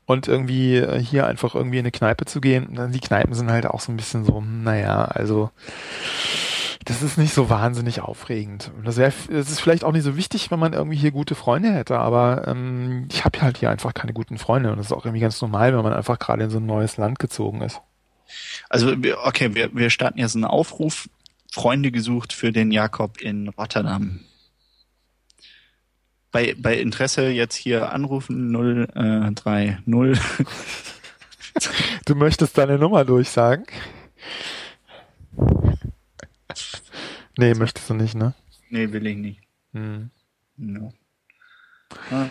[0.04, 3.66] Und irgendwie äh, hier einfach irgendwie in eine Kneipe zu gehen, die Kneipen sind halt
[3.66, 5.50] auch so ein bisschen so, naja, also
[6.84, 8.70] das ist nicht so wahnsinnig aufregend.
[8.84, 11.72] Das wäre, es ist vielleicht auch nicht so wichtig, wenn man irgendwie hier gute Freunde
[11.72, 15.04] hätte, aber ähm, ich habe halt hier einfach keine guten Freunde und das ist auch
[15.04, 17.80] irgendwie ganz normal, wenn man einfach gerade in so ein neues Land gezogen ist.
[18.68, 21.08] Also okay, wir, wir starten jetzt einen Aufruf,
[21.50, 24.20] Freunde gesucht für den Jakob in Rotterdam
[26.32, 29.44] bei, bei Interesse jetzt hier anrufen 030.
[29.54, 29.76] Äh,
[32.06, 33.66] du möchtest deine Nummer durchsagen?
[37.42, 38.34] Nee, möchtest du nicht, ne?
[38.70, 39.40] Nee, will ich nicht.
[39.72, 40.10] Hm.
[40.56, 40.92] No.
[42.12, 42.28] Ah.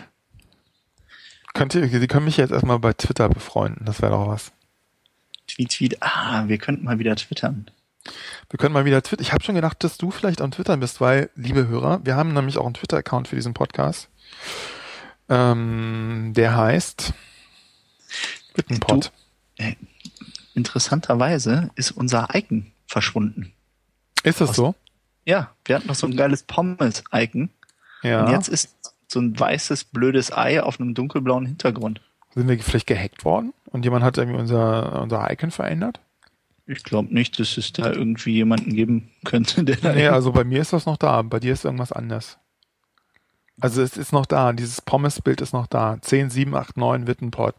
[1.52, 4.52] Könnt ihr, Sie können mich jetzt erstmal bei Twitter befreunden, das wäre doch was.
[5.46, 7.70] Tweet, Tweet, ah, wir könnten mal wieder twittern.
[8.48, 9.20] Wir können mal wieder Twitter.
[9.20, 12.32] Ich habe schon gedacht, dass du vielleicht am Twitter bist, weil, liebe Hörer, wir haben
[12.32, 14.08] nämlich auch einen Twitter-Account für diesen Podcast.
[15.28, 17.12] Ähm, der heißt
[18.54, 19.12] Wittenpot.
[19.58, 19.74] Äh,
[20.54, 23.52] interessanterweise ist unser Icon verschwunden.
[24.22, 24.74] Ist das Aus, so?
[25.24, 27.50] Ja, wir hatten noch so ein geiles Pommes-Icon.
[28.02, 28.24] Ja.
[28.24, 28.76] Und jetzt ist
[29.08, 32.00] so ein weißes, blödes Ei auf einem dunkelblauen Hintergrund.
[32.34, 36.00] Sind wir vielleicht gehackt worden und jemand hat irgendwie unser, unser Icon verändert?
[36.66, 39.92] Ich glaube nicht, dass es da irgendwie jemanden geben könnte, der da.
[39.92, 41.20] Nee, also bei mir ist das noch da.
[41.22, 42.38] Bei dir ist irgendwas anders.
[43.60, 44.52] Also es ist noch da.
[44.52, 45.98] Dieses Pommes-Bild ist noch da.
[46.00, 47.54] 10, 7, 8, 9 Wittenpot.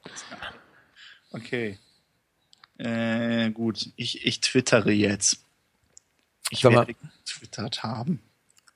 [1.32, 1.78] Okay.
[2.78, 3.92] Äh, gut.
[3.96, 5.43] Ich, ich twittere jetzt.
[6.50, 8.22] Ich werde getwittert haben.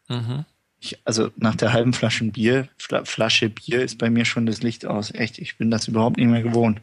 [0.07, 0.45] Mhm.
[0.79, 4.85] Ich, also nach der halben Flasche Bier, Flasche Bier ist bei mir schon das Licht
[4.85, 5.11] aus.
[5.13, 6.81] Echt, ich bin das überhaupt nicht mehr gewohnt.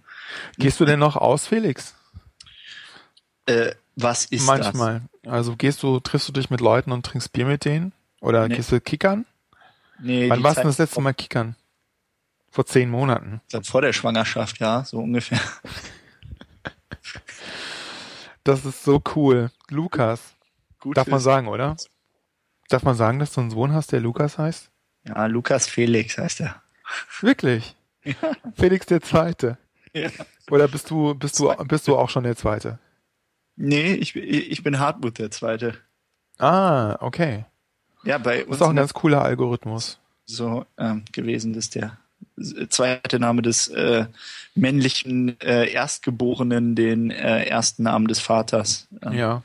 [0.58, 1.94] Gehst du denn noch aus, Felix?
[3.46, 4.72] Äh, was ist Manchmal.
[4.72, 4.74] das?
[4.74, 5.32] Manchmal.
[5.34, 7.92] Also gehst du, triffst du dich mit Leuten und trinkst Bier mit denen?
[8.20, 8.56] Oder nee.
[8.56, 9.26] gehst du kickern?
[10.00, 11.54] Nee, Wann warst du das letzte Mal kickern?
[12.50, 13.40] Vor zehn Monaten.
[13.44, 15.40] Ich glaube vor der Schwangerschaft, ja, so ungefähr.
[18.44, 19.50] Das ist so cool.
[19.70, 20.33] Lukas.
[20.84, 21.78] Gut Darf man sagen, oder?
[22.68, 24.70] Darf man sagen, dass du einen Sohn hast, der Lukas heißt?
[25.06, 26.62] Ja, Lukas Felix heißt er.
[27.22, 27.74] Wirklich?
[28.04, 28.14] Ja.
[28.54, 29.56] Felix der Zweite.
[29.94, 30.10] Ja.
[30.50, 32.78] Oder bist du, bist du, bist du auch schon der Zweite?
[33.56, 35.74] Nee, ich, ich bin Hartmut der Zweite.
[36.38, 37.46] Ah, okay.
[38.04, 38.50] Ja, bei uns.
[38.50, 39.98] Das ist auch ein ganz cooler Algorithmus.
[40.26, 41.96] So ähm, gewesen, dass der
[42.68, 44.04] zweite Name des äh,
[44.54, 49.42] männlichen äh, Erstgeborenen den äh, ersten Namen des Vaters äh, ja.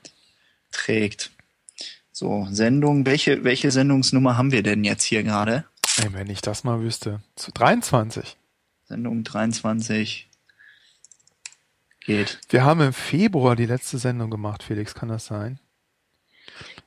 [0.72, 1.32] Trägt.
[2.12, 3.06] So, Sendung.
[3.06, 5.66] Welche, welche Sendungsnummer haben wir denn jetzt hier gerade?
[5.98, 7.22] Ey, wenn ich das mal wüsste.
[7.36, 8.38] Zu 23.
[8.88, 10.30] Sendung 23
[12.02, 12.40] geht.
[12.50, 15.60] Wir haben im Februar die letzte Sendung gemacht, Felix, kann das sein?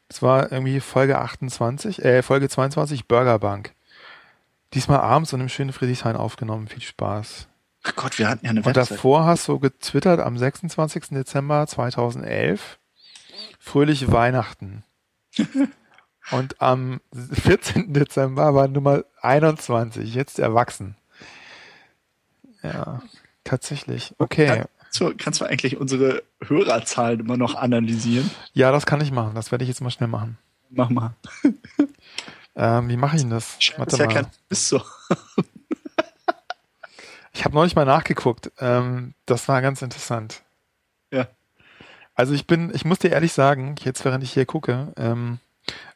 [0.08, 3.72] Es war irgendwie Folge 28, äh, Folge 22, Burgerbank.
[4.74, 6.68] Diesmal abends in einem schönen Friedrichshain aufgenommen.
[6.68, 7.46] Viel Spaß.
[7.84, 8.90] Ach Gott, wir hatten ja eine Und Website.
[8.90, 11.08] davor hast du getwittert am 26.
[11.10, 12.78] Dezember 2011.
[13.58, 14.84] Fröhliche Weihnachten.
[16.30, 17.92] Und am 14.
[17.92, 20.96] Dezember war Nummer 21, jetzt erwachsen.
[22.62, 23.02] Ja,
[23.44, 24.14] tatsächlich.
[24.18, 24.64] Okay.
[24.90, 28.30] So, kannst du eigentlich unsere Hörerzahlen immer noch analysieren?
[28.52, 29.34] Ja, das kann ich machen.
[29.34, 30.38] Das werde ich jetzt mal schnell machen.
[30.70, 31.14] Mach mal.
[32.54, 33.58] Ähm, wie mache ich denn das?
[33.76, 34.82] Warte ja kein, bist so.
[37.32, 38.52] ich habe neulich mal nachgeguckt.
[38.58, 40.42] Ähm, das war ganz interessant.
[41.10, 41.28] Ja.
[42.14, 45.38] Also ich bin, ich muss dir ehrlich sagen, jetzt während ich hier gucke, ähm,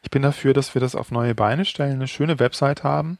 [0.01, 3.19] ich bin dafür, dass wir das auf neue Beine stellen, eine schöne Website haben.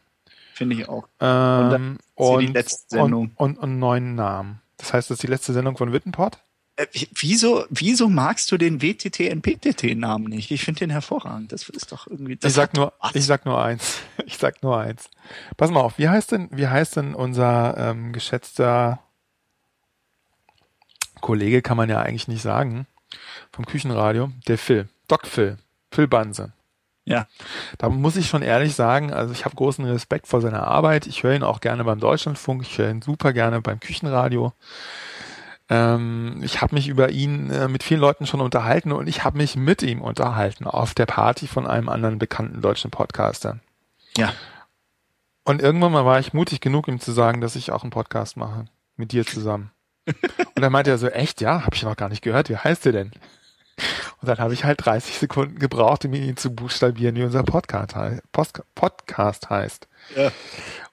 [0.54, 1.08] Finde ich auch.
[1.20, 3.32] Ähm, und, die letzte Sendung.
[3.36, 4.62] Und, und, und einen neuen Namen.
[4.78, 6.40] Das heißt, das ist die letzte Sendung von Wittenport?
[6.78, 10.52] Äh, wieso, wieso magst du den WTT NPTT Namen nicht?
[10.52, 11.52] Ich finde den hervorragend.
[11.52, 12.38] Das ist doch irgendwie.
[12.38, 13.16] Das ich sag nur, was?
[13.16, 14.00] ich sag nur eins.
[14.26, 15.10] Ich sag nur eins.
[15.56, 15.98] Pass mal auf.
[15.98, 19.00] Wie heißt denn, wie heißt denn unser ähm, geschätzter
[21.28, 21.62] Kollege?
[21.62, 22.88] Kann man ja eigentlich nicht sagen.
[23.52, 24.32] Vom Küchenradio.
[24.48, 24.88] Der Phil.
[25.10, 25.58] Doc Phil.
[25.92, 26.54] Phil Banse.
[27.04, 27.28] Ja.
[27.78, 31.06] Da muss ich schon ehrlich sagen, also ich habe großen Respekt vor seiner Arbeit.
[31.06, 34.54] Ich höre ihn auch gerne beim Deutschlandfunk, ich höre ihn super gerne beim Küchenradio.
[35.70, 39.38] Ähm, ich habe mich über ihn äh, mit vielen Leuten schon unterhalten und ich habe
[39.38, 43.60] mich mit ihm unterhalten auf der Party von einem anderen bekannten deutschen Podcaster.
[44.16, 44.32] Ja.
[45.44, 48.38] Und irgendwann mal war ich mutig genug, ihm zu sagen, dass ich auch einen Podcast
[48.38, 48.66] mache.
[48.96, 49.72] Mit dir zusammen.
[50.56, 52.50] Und dann meinte er so, echt, ja, habe ich noch gar nicht gehört.
[52.50, 53.12] Wie heißt der denn?
[54.22, 57.96] Und dann habe ich halt 30 Sekunden gebraucht, um ihn zu buchstabieren, wie unser Podcast,
[58.32, 59.88] Post Podcast heißt.
[60.16, 60.32] Ja.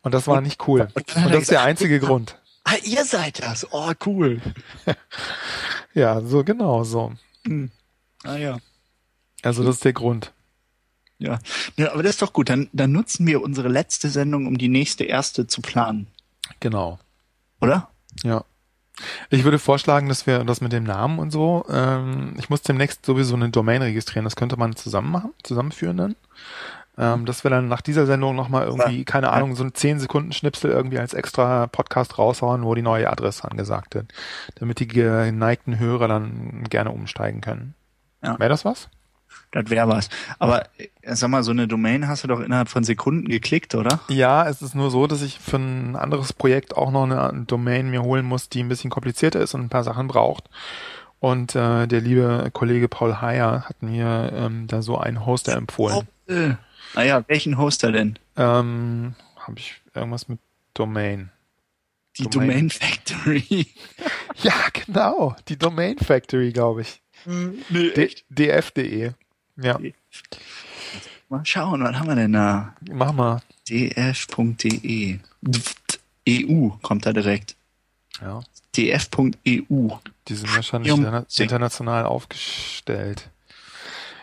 [0.02, 0.88] Und das war nicht cool.
[0.94, 2.38] Und, und das ist der einzige Grund.
[2.64, 3.66] Ah, ihr seid das.
[3.72, 4.40] Oh, cool.
[5.94, 7.12] ja, so genau so.
[7.46, 7.70] Hm.
[8.22, 8.58] Ah ja.
[9.42, 10.32] Also das ist der Grund.
[11.18, 11.38] Ja.
[11.76, 12.48] ja, aber das ist doch gut.
[12.48, 16.08] Dann, dann nutzen wir unsere letzte Sendung, um die nächste erste zu planen.
[16.60, 16.98] Genau.
[17.60, 17.88] Oder?
[18.22, 18.44] Ja.
[19.30, 23.04] Ich würde vorschlagen, dass wir das mit dem Namen und so, ähm, ich muss demnächst
[23.04, 26.16] sowieso eine Domain registrieren, das könnte man zusammen machen, zusammenführen dann.
[26.96, 30.30] Ähm, dass wir dann nach dieser Sendung nochmal irgendwie, keine Ahnung, so ein 10 Sekunden
[30.30, 34.12] Schnipsel irgendwie als extra Podcast raushauen, wo die neue Adresse angesagt wird.
[34.60, 37.74] Damit die geneigten Hörer dann gerne umsteigen können.
[38.22, 38.38] Ja.
[38.38, 38.88] Wäre das was?
[39.54, 40.08] Das wäre was.
[40.40, 44.00] Aber äh, sag mal, so eine Domain hast du doch innerhalb von Sekunden geklickt, oder?
[44.08, 47.88] Ja, es ist nur so, dass ich für ein anderes Projekt auch noch eine Domain
[47.88, 50.50] mir holen muss, die ein bisschen komplizierter ist und ein paar Sachen braucht.
[51.20, 56.08] Und äh, der liebe Kollege Paul Heyer hat mir ähm, da so einen Hoster empfohlen.
[56.28, 56.56] Oh, äh.
[56.96, 58.18] Naja, welchen Hoster denn?
[58.36, 60.40] Ähm, Habe ich irgendwas mit
[60.74, 61.30] Domain.
[62.18, 63.68] Die Domain, Domain Factory.
[64.42, 65.36] ja, genau.
[65.48, 67.02] Die Domain Factory, glaube ich.
[67.24, 68.24] Nee, echt?
[68.28, 69.12] df.de.
[69.56, 69.78] Ja.
[71.28, 72.74] Mal schauen, was haben wir denn da?
[72.90, 73.40] Mach mal.
[73.68, 75.18] df.de.
[76.28, 77.56] EU kommt da direkt.
[78.20, 78.42] Ja.
[78.76, 79.88] df.eu.
[80.28, 83.30] Die sind wahrscheinlich interna international aufgestellt.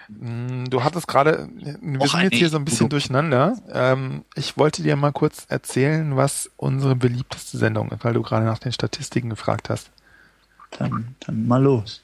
[0.08, 3.58] Hm, du hattest gerade, wir sind jetzt hier so ein bisschen durcheinander.
[3.72, 8.46] Ähm, ich wollte dir mal kurz erzählen, was unsere beliebteste Sendung ist, weil du gerade
[8.46, 9.92] nach den Statistiken gefragt hast.
[10.72, 12.02] Dann, dann mal los.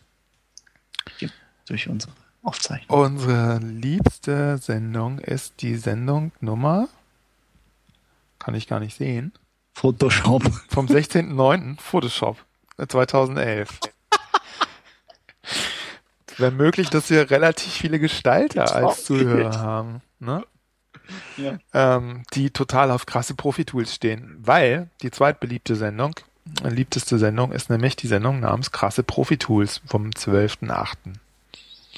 [1.68, 2.12] Durch unsere
[2.43, 3.00] Aufzeichnung.
[3.00, 6.88] Unsere liebste Sendung ist die Sendung Nummer,
[8.39, 9.34] kann ich gar nicht sehen.
[9.73, 10.43] Photoshop.
[10.69, 11.80] Vom 16.09.
[11.80, 12.38] Photoshop
[12.78, 13.80] 2011.
[16.38, 20.45] Wäre möglich, dass wir relativ viele Gestalter als Zuhörer haben, ne?
[21.38, 21.58] Ja.
[21.73, 26.15] Ähm, die total auf krasse Profi-Tools stehen, weil die zweitbeliebte Sendung,
[26.63, 31.13] liebteste Sendung ist nämlich die Sendung namens Krasse Profi-Tools vom 12.8.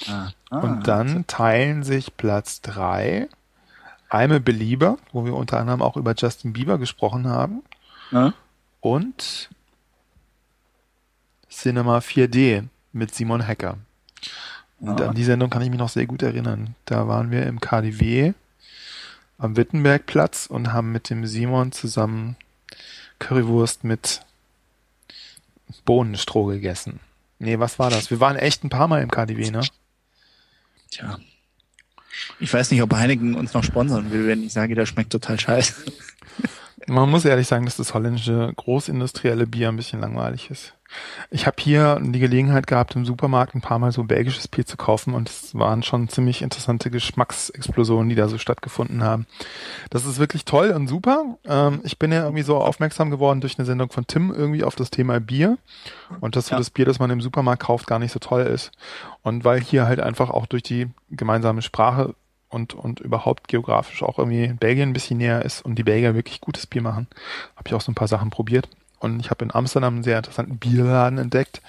[0.08, 0.32] Ah.
[0.50, 3.28] Und dann teilen sich Platz drei
[4.10, 7.62] Alme Belieber, wo wir unter anderem auch über Justin Bieber gesprochen haben.
[8.12, 8.34] Ja.
[8.82, 9.50] Und
[11.50, 13.78] Cinema 4D mit Simon Hacker.
[14.80, 16.76] Und an die Sendung kann ich mich noch sehr gut erinnern.
[16.86, 18.34] Da waren wir im KDW
[19.38, 22.36] am Wittenbergplatz und haben mit dem Simon zusammen
[23.20, 24.22] Currywurst mit
[25.86, 27.00] Bohnenstroh gegessen.
[27.40, 28.10] Nee, was war das?
[28.10, 29.62] Wir waren echt ein paar Mal im KDW, ne?
[30.92, 31.20] Tja.
[32.40, 35.40] Ich weiß nicht, ob Heineken uns noch sponsern will, wenn ich sage, das schmeckt total
[35.40, 35.74] scheiße.
[36.88, 40.74] Man muss ehrlich sagen, dass das holländische großindustrielle Bier ein bisschen langweilig ist.
[41.30, 44.78] Ich habe hier die Gelegenheit gehabt, im Supermarkt ein paar Mal so belgisches Bier zu
[44.78, 49.28] kaufen und es waren schon ziemlich interessante Geschmacksexplosionen, die da so stattgefunden haben.
[49.90, 51.38] Das ist wirklich toll und super.
[51.46, 54.76] Ähm, ich bin ja irgendwie so aufmerksam geworden durch eine Sendung von Tim irgendwie auf
[54.76, 55.58] das Thema Bier
[56.22, 58.72] und dass so das Bier, das man im Supermarkt kauft, gar nicht so toll ist.
[59.22, 62.16] Und weil hier halt einfach auch durch die gemeinsame Sprache
[62.50, 66.42] und, und überhaupt geografisch auch irgendwie Belgien ein bisschen näher ist und die Belgier wirklich
[66.42, 67.08] gutes Bier machen,
[67.56, 68.68] habe ich auch so ein paar Sachen probiert.
[69.00, 71.62] Und ich habe in Amsterdam einen sehr interessanten Bierladen entdeckt.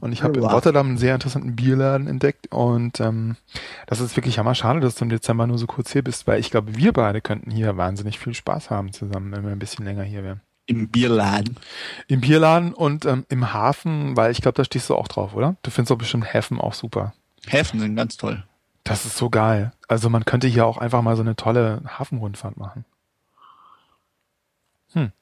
[0.00, 2.50] Und ich habe in Rotterdam einen sehr interessanten Bierladen entdeckt.
[2.50, 3.36] Und ähm,
[3.86, 6.40] das ist wirklich hammer schade, dass du im Dezember nur so kurz hier bist, weil
[6.40, 9.84] ich glaube, wir beide könnten hier wahnsinnig viel Spaß haben zusammen, wenn wir ein bisschen
[9.84, 10.40] länger hier wären.
[10.66, 11.56] Im Bierladen.
[12.06, 15.56] Im Bierladen und ähm, im Hafen, weil ich glaube, da stehst du auch drauf, oder?
[15.62, 17.12] Du findest doch bestimmt Häfen auch super.
[17.46, 18.44] Häfen sind ganz toll.
[18.84, 19.72] Das ist so geil.
[19.88, 22.84] Also man könnte hier auch einfach mal so eine tolle Hafenrundfahrt machen.
[24.92, 25.12] Hm.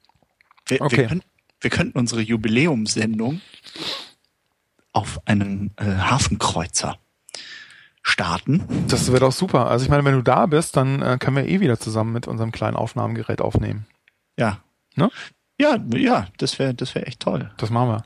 [0.67, 0.97] Wir, okay.
[0.97, 1.23] wir, können,
[1.61, 3.41] wir könnten unsere Jubiläumssendung
[4.93, 6.97] auf einem äh, Hafenkreuzer
[8.01, 8.65] starten.
[8.87, 9.69] Das wäre doch super.
[9.69, 12.27] Also ich meine, wenn du da bist, dann äh, können wir eh wieder zusammen mit
[12.27, 13.85] unserem kleinen Aufnahmegerät aufnehmen.
[14.37, 14.59] Ja.
[14.95, 15.11] Ne?
[15.59, 17.51] Ja, ja, das wäre das wäre echt toll.
[17.57, 18.05] Das machen wir.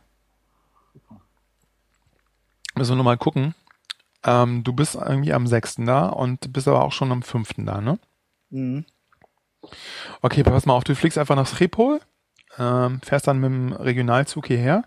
[2.76, 3.54] Müssen wir nur mal gucken.
[4.26, 5.76] Ähm, du bist irgendwie am 6.
[5.86, 7.54] da und bist aber auch schon am 5.
[7.58, 8.00] da, ne?
[8.50, 8.86] Mhm.
[10.22, 12.02] Okay, pass mal auf, du fliegst einfach nach Schiphol
[12.58, 14.84] ähm, fährst dann mit dem Regionalzug hierher.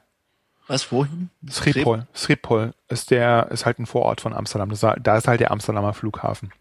[0.66, 1.30] Was, wohin?
[1.48, 2.06] Schiphol.
[2.12, 4.68] Schiphol ist der, ist halt ein Vorort von Amsterdam.
[4.70, 6.52] Das, da ist halt der Amsterdamer Flughafen.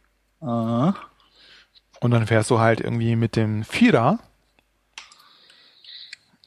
[0.41, 0.93] Ah.
[2.01, 4.19] Und dann fährst du halt irgendwie mit dem Vierer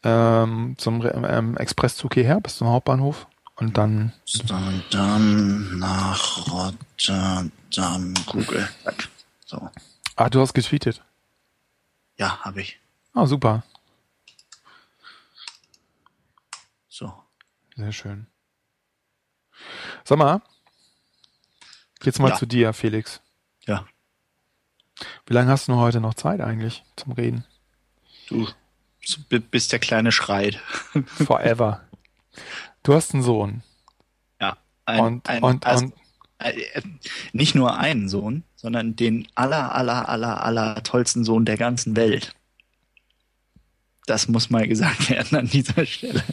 [0.05, 4.12] ähm, zum ähm, Expresszug hierher bis zum Hauptbahnhof und dann
[4.47, 8.68] dann, dann nach Rotterdam Google.
[9.44, 9.68] So.
[10.14, 11.03] Ah, du hast getweetet.
[12.18, 12.79] Ja, habe ich.
[13.14, 13.64] Ah, super.
[16.88, 17.12] So.
[17.78, 18.26] Sehr schön.
[20.02, 20.42] Sag mal,
[22.02, 22.34] jetzt mal ja.
[22.34, 23.20] zu dir, Felix.
[23.66, 23.86] Ja.
[25.26, 27.44] Wie lange hast du heute noch Zeit eigentlich zum Reden?
[28.28, 28.48] Du,
[29.28, 30.60] bis der Kleine schreit.
[31.06, 31.82] Forever.
[32.82, 33.62] Du hast einen Sohn.
[34.40, 34.56] Ja.
[34.84, 35.94] Ein, und, ein, und, also, und
[36.38, 36.82] äh,
[37.32, 42.34] nicht nur einen Sohn, sondern den aller, aller, aller, aller tollsten Sohn der ganzen Welt.
[44.06, 46.24] Das muss mal gesagt werden an dieser Stelle.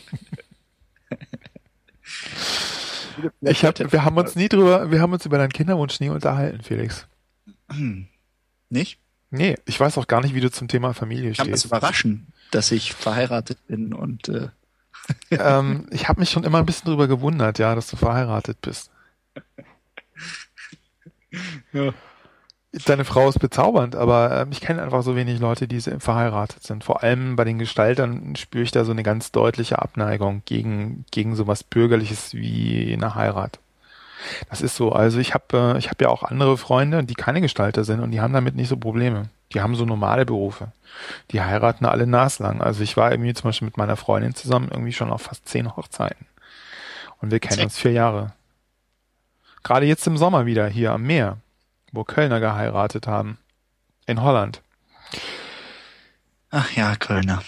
[3.42, 6.62] Ich hab, wir haben uns nie drüber, wir haben uns über deinen Kinderwunsch nie unterhalten,
[6.62, 7.08] Felix.
[8.70, 9.00] Nicht?
[9.32, 11.46] Nee, ich weiß auch gar nicht, wie du zum Thema Familie stehst.
[11.46, 14.50] Kann es überraschen, dass ich verheiratet bin und äh
[15.32, 18.92] ähm, ich habe mich schon immer ein bisschen drüber gewundert, ja, dass du verheiratet bist.
[21.74, 21.94] ja.
[22.84, 26.84] Deine Frau ist bezaubernd, aber äh, ich kenne einfach so wenig Leute, die verheiratet sind.
[26.84, 31.36] Vor allem bei den Gestaltern spüre ich da so eine ganz deutliche Abneigung gegen, gegen
[31.36, 33.60] sowas Bürgerliches wie eine Heirat.
[34.50, 34.92] Das ist so.
[34.92, 38.12] Also ich habe äh, ich hab ja auch andere Freunde, die keine Gestalter sind und
[38.12, 39.30] die haben damit nicht so Probleme.
[39.54, 40.70] Die haben so normale Berufe.
[41.32, 42.62] Die heiraten alle naslang.
[42.62, 45.76] Also ich war irgendwie zum Beispiel mit meiner Freundin zusammen irgendwie schon auf fast zehn
[45.78, 46.26] Hochzeiten.
[47.22, 48.34] Und wir kennen uns vier Jahre.
[49.64, 51.38] Gerade jetzt im Sommer wieder hier am Meer
[51.92, 53.38] wo Kölner geheiratet haben.
[54.06, 54.62] In Holland.
[56.52, 57.42] Ach ja, Kölner.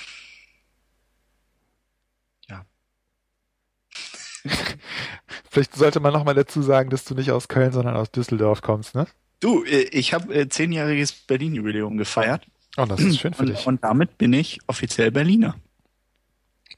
[2.50, 2.65] Ja.
[5.50, 8.95] Vielleicht sollte man nochmal dazu sagen, dass du nicht aus Köln, sondern aus Düsseldorf kommst,
[8.95, 9.08] ne?
[9.39, 12.47] Du, äh, ich habe äh, zehnjähriges Berlin-Jubiläum gefeiert.
[12.78, 13.67] Oh, das ist schön für und, dich.
[13.67, 15.56] Und damit bin ich offiziell Berliner.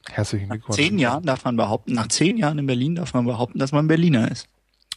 [0.09, 0.77] Herzlichen Glückwunsch.
[0.77, 3.71] Nach zehn Jahren darf man behaupten, nach zehn Jahren in Berlin darf man behaupten, dass
[3.71, 4.47] man Berliner ist.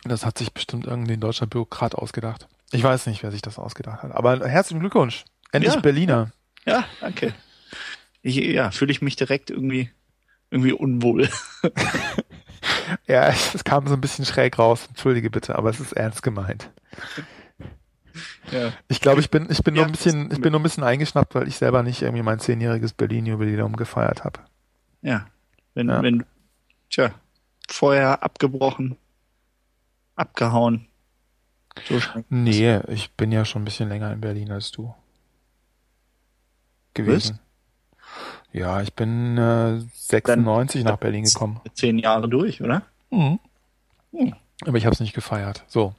[0.05, 2.49] Das hat sich bestimmt irgendein deutscher Bürokrat ausgedacht.
[2.73, 4.13] Ich weiß nicht, wer sich das ausgedacht hat.
[4.13, 5.25] Aber herzlichen Glückwunsch.
[5.53, 5.81] Endlich ja.
[5.81, 6.33] Berliner.
[6.65, 7.35] Ja, danke.
[8.23, 9.91] Ich, ja, fühle ich mich direkt irgendwie,
[10.51, 11.29] irgendwie unwohl.
[13.07, 14.87] ja, es kam so ein bisschen schräg raus.
[14.89, 16.71] Entschuldige bitte, aber es ist ernst gemeint.
[18.51, 18.73] Ja.
[18.89, 20.85] Ich glaube, ich bin, ich bin ja, nur ein bisschen, ich bin nur ein bisschen
[20.85, 24.41] eingeschnappt, weil ich selber nicht irgendwie mein zehnjähriges Berlin-Jubiläum gefeiert habe.
[25.03, 25.27] Ja.
[25.75, 26.03] Wenn, ja.
[26.03, 26.25] wenn,
[26.91, 27.13] tja,
[27.69, 28.97] vorher abgebrochen,
[30.23, 30.87] abgehauen.
[31.89, 34.95] So nee, ich bin ja schon ein bisschen länger in Berlin als du.
[36.95, 37.39] Gewesen.
[37.39, 37.53] Was?
[38.53, 41.61] Ja, ich bin äh, 96 Dann nach Berlin gekommen.
[41.73, 42.83] Zehn Jahre durch, oder?
[43.11, 43.39] Mhm.
[44.13, 44.35] Hm.
[44.67, 45.65] Aber ich habe es nicht gefeiert.
[45.67, 45.95] So.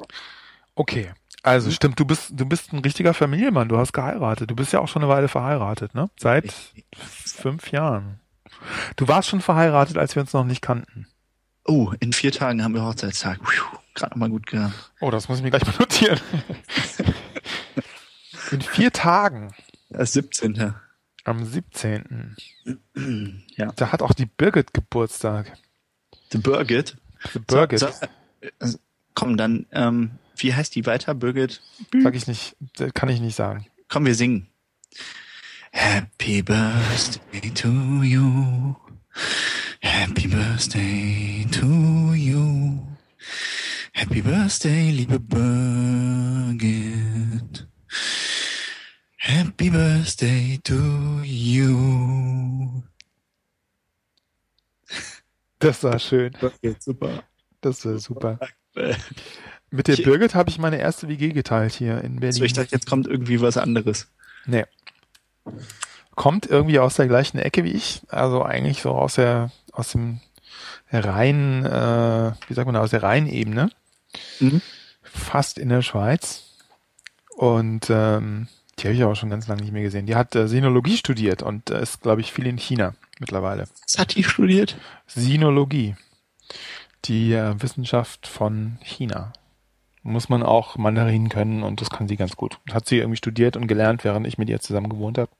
[0.76, 1.12] Okay.
[1.42, 1.74] Also mhm.
[1.74, 4.50] stimmt, du bist du bist ein richtiger Familienmann, du hast geheiratet.
[4.50, 6.10] Du bist ja auch schon eine Weile verheiratet, ne?
[6.18, 6.54] Seit
[6.96, 8.20] fünf Jahren.
[8.96, 11.08] Du warst schon verheiratet, als wir uns noch nicht kannten.
[11.66, 13.40] Oh, in vier Tagen haben wir Hochzeitstag.
[13.94, 14.92] Gerade mal gut gehabt.
[15.00, 16.20] Oh, das muss ich mir gleich mal notieren.
[18.52, 19.54] In vier Tagen.
[19.90, 20.74] Das 17.
[21.24, 22.36] Am 17.
[23.56, 23.72] ja.
[23.76, 25.58] Da hat auch die Birgit Geburtstag.
[26.32, 26.98] The Birgit.
[27.32, 27.80] The Birgit.
[27.80, 27.90] So,
[28.60, 28.78] so,
[29.14, 31.14] komm, dann, ähm, wie heißt die weiter?
[31.14, 31.62] Birgit?
[32.02, 32.56] Sag ich nicht,
[32.94, 33.68] kann ich nicht sagen.
[33.88, 34.48] Komm, wir singen.
[35.72, 37.70] Happy Birthday to
[38.04, 38.76] you.
[39.82, 42.80] Happy Birthday to you.
[43.94, 46.64] Happy Birthday, liebe Birgit.
[49.18, 52.84] Happy Birthday to you.
[55.60, 56.34] Das war schön.
[56.42, 57.24] Okay, super.
[57.62, 58.40] Das war super.
[59.70, 62.34] Mit der Birgit habe ich meine erste WG geteilt hier in Berlin.
[62.34, 64.12] So, ich dachte, jetzt kommt irgendwie was anderes.
[64.46, 64.66] Nee.
[66.16, 68.02] Kommt irgendwie aus der gleichen Ecke wie ich.
[68.10, 70.20] Also eigentlich so aus der, aus dem
[70.92, 73.70] Rhein, äh, wie sagt man, aus der Rheinebene.
[74.40, 74.62] Mhm.
[75.02, 76.44] Fast in der Schweiz.
[77.36, 78.48] Und ähm,
[78.78, 80.06] die habe ich aber schon ganz lange nicht mehr gesehen.
[80.06, 83.68] Die hat äh, Sinologie studiert und äh, ist, glaube ich, viel in China mittlerweile.
[83.86, 84.78] Was hat die studiert?
[85.08, 85.96] Sinologie.
[87.06, 89.34] Die äh, Wissenschaft von China.
[90.04, 92.60] Muss man auch Mandarin können und das kann sie ganz gut.
[92.72, 95.32] Hat sie irgendwie studiert und gelernt, während ich mit ihr zusammen gewohnt habe.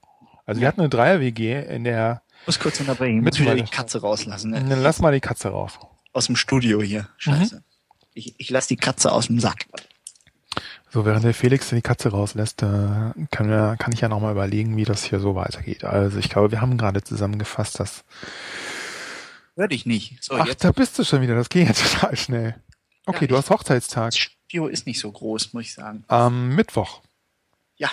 [0.46, 2.22] Also wir hatten eine Dreier-WG, in der...
[2.42, 3.18] Ich muss kurz unterbrechen.
[3.18, 4.50] Ich muss wieder die Katze rauslassen.
[4.50, 4.64] Ne?
[4.68, 5.78] Dann lass mal die Katze raus.
[6.12, 7.08] Aus dem Studio hier.
[7.16, 7.56] Scheiße.
[7.56, 7.62] Mhm.
[8.12, 9.66] Ich, ich lasse die Katze aus dem Sack.
[10.90, 12.66] So, während der Felix die Katze rauslässt, äh,
[13.30, 15.82] kann, kann ich ja nochmal überlegen, wie das hier so weitergeht.
[15.82, 18.04] Also ich glaube, wir haben gerade zusammengefasst, dass...
[19.56, 20.22] Hör dich nicht.
[20.22, 20.62] So, Ach, jetzt.
[20.62, 21.34] da bist du schon wieder.
[21.34, 22.54] Das geht ja total schnell.
[23.06, 24.10] Okay, ja, du hast Hochzeitstag.
[24.10, 26.04] Das Studio ist nicht so groß, muss ich sagen.
[26.08, 27.02] Am Mittwoch.
[27.76, 27.90] Ja.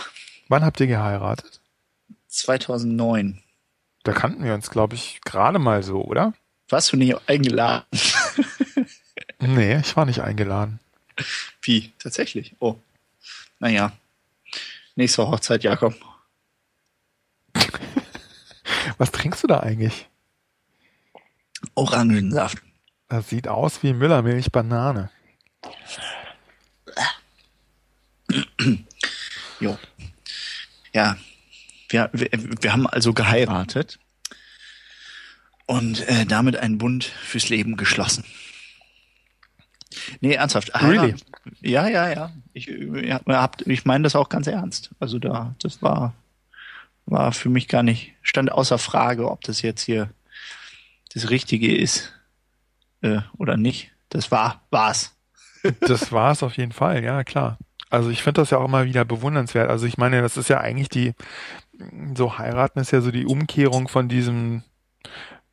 [0.49, 1.60] Wann habt ihr geheiratet?
[2.31, 3.41] 2009.
[4.03, 6.33] Da kannten wir uns, glaube ich, gerade mal so, oder?
[6.69, 7.85] Warst du nicht eingeladen?
[9.39, 10.79] nee, ich war nicht eingeladen.
[11.61, 11.91] Wie?
[11.99, 12.55] Tatsächlich?
[12.59, 12.77] Oh.
[13.59, 13.91] Naja.
[14.95, 15.93] Nächste Hochzeit, Jakob.
[18.97, 20.07] Was trinkst du da eigentlich?
[21.75, 22.61] Orangensaft.
[23.07, 25.11] Das sieht aus wie Müllermilch Banane.
[29.59, 29.77] jo.
[30.93, 31.17] Ja.
[31.91, 33.99] Wir, wir, wir haben also geheiratet
[35.65, 38.23] und äh, damit einen Bund fürs Leben geschlossen.
[40.19, 40.73] Nee, ernsthaft.
[40.81, 41.15] Really?
[41.61, 42.31] Ja, ja, ja.
[42.53, 44.91] Ich, ja, ich meine das auch ganz ernst.
[44.99, 46.13] Also da, das war,
[47.05, 50.09] war für mich gar nicht, stand außer Frage, ob das jetzt hier
[51.13, 52.13] das Richtige ist
[53.01, 53.91] äh, oder nicht.
[54.09, 55.15] Das war, war's.
[55.81, 57.57] das war's auf jeden Fall, ja, klar.
[57.91, 59.69] Also ich finde das ja auch immer wieder bewundernswert.
[59.69, 61.13] Also ich meine, das ist ja eigentlich die,
[62.15, 64.63] so heiraten ist ja so die Umkehrung von diesem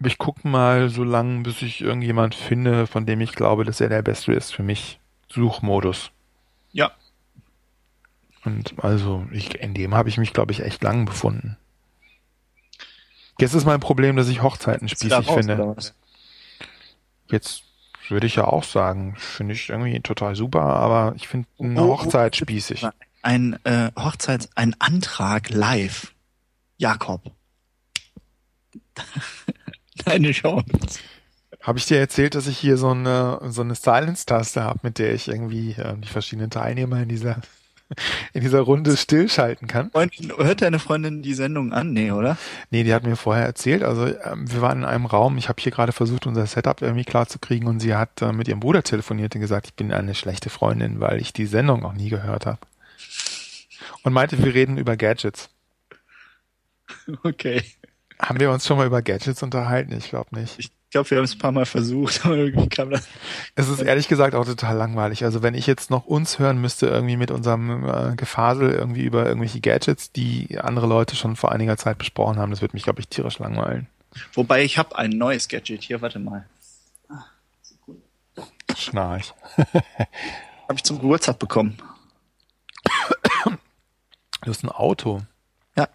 [0.05, 3.89] ich guck mal so lange, bis ich irgendjemand finde, von dem ich glaube, dass er
[3.89, 5.01] der Beste ist für mich.
[5.29, 6.11] Suchmodus.
[6.73, 6.93] Ja.
[8.45, 11.57] Und also, ich, in dem habe ich mich, glaube ich, echt lang befunden.
[13.41, 15.77] Jetzt ist mein Problem, dass ich Hochzeiten spießig finde.
[17.31, 17.65] Jetzt
[18.11, 21.99] würde ich ja auch sagen, finde ich irgendwie total super, aber ich finde eine oh,
[21.99, 22.87] Hochzeit spießig.
[23.23, 26.15] Ein äh, Hochzeits, ein Antrag live.
[26.77, 27.23] Jakob.
[30.05, 31.01] Keine Chance.
[31.61, 35.13] Habe ich dir erzählt, dass ich hier so eine, so eine Silence-Taste habe, mit der
[35.13, 37.41] ich irgendwie äh, die verschiedenen Teilnehmer in dieser,
[38.33, 39.91] in dieser Runde stillschalten kann?
[39.91, 41.93] Freundin, hört deine Freundin die Sendung an?
[41.93, 42.37] Nee, oder?
[42.71, 43.83] Nee, die hat mir vorher erzählt.
[43.83, 45.39] Also ähm, wir waren in einem Raum.
[45.39, 48.33] Ich habe hier gerade versucht, unser Setup irgendwie klar zu kriegen und sie hat äh,
[48.33, 51.81] mit ihrem Bruder telefoniert und gesagt, ich bin eine schlechte Freundin, weil ich die Sendung
[51.81, 52.59] noch nie gehört habe.
[54.03, 55.51] Und meinte, wir reden über Gadgets.
[57.23, 57.63] Okay.
[58.19, 59.93] Haben wir uns schon mal über Gadgets unterhalten?
[59.93, 60.59] Ich glaube nicht.
[60.59, 63.07] Ich glaube, wir haben es ein paar Mal versucht, aber irgendwie kam das.
[63.55, 65.25] Es ist ehrlich gesagt auch total langweilig.
[65.25, 69.27] Also wenn ich jetzt noch uns hören müsste, irgendwie mit unserem äh, Gefasel irgendwie über
[69.27, 73.01] irgendwelche Gadgets, die andere Leute schon vor einiger Zeit besprochen haben, das wird mich, glaube
[73.01, 73.87] ich, tierisch langweilen.
[74.33, 76.47] Wobei ich habe ein neues Gadget hier, warte mal.
[77.09, 77.25] Ah,
[78.77, 79.35] Schnarch.
[79.57, 81.79] habe ich zum Geburtstag bekommen.
[84.43, 85.21] Du hast ein Auto.
[85.77, 85.89] Ja,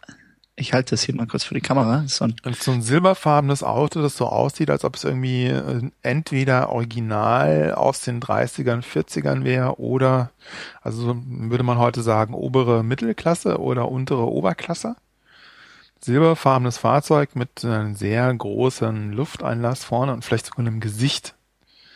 [0.56, 2.04] ich halte das hier mal kurz für die Kamera.
[2.08, 6.70] So ein, so ein silberfarbenes Auto, das so aussieht, als ob es irgendwie äh, entweder
[6.70, 10.32] original aus den 30ern, 40ern wäre oder,
[10.82, 14.96] also würde man heute sagen, obere Mittelklasse oder untere Oberklasse.
[16.02, 21.34] Silberfarbenes Fahrzeug mit einem sehr großen Lufteinlass vorne und vielleicht sogar einem Gesicht.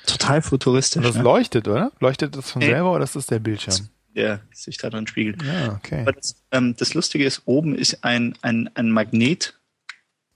[0.08, 0.98] Total futuristisch.
[0.98, 1.24] Und das ne?
[1.24, 1.92] leuchtet, oder?
[2.00, 3.90] Leuchtet das von selber oder ist das der Bildschirm?
[4.18, 5.42] Der sich daran spiegelt.
[5.44, 6.02] Ja, okay.
[6.02, 9.58] Aber das, ähm, das Lustige ist, oben ist ein, ein, ein Magnet,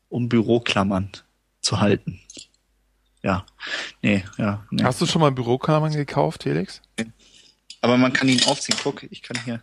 [0.08, 1.10] um Büroklammern
[1.62, 2.22] zu halten.
[3.24, 3.46] Ja,
[4.02, 4.66] nee, ja.
[4.72, 4.84] Nee.
[4.84, 6.82] Hast du schon mal Büroklammern gekauft, Felix?
[6.98, 7.12] Nee.
[7.82, 8.78] Aber man kann ihn aufziehen.
[8.84, 9.62] Guck, ich kann hier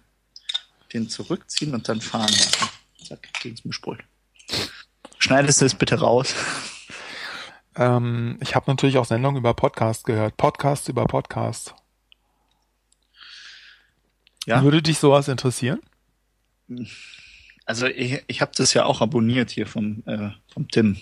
[0.92, 2.68] den zurückziehen und dann fahren lassen.
[3.06, 4.00] Zack, mir Mischpult.
[5.18, 6.34] Schneidest du es bitte raus?
[7.76, 10.36] Ähm, ich habe natürlich auch Sendungen über Podcast gehört.
[10.36, 11.74] Podcasts über Podcast.
[14.48, 14.62] Ja.
[14.62, 15.78] Würde dich sowas interessieren?
[17.66, 20.96] Also ich, ich habe das ja auch abonniert hier vom, äh, vom Tim.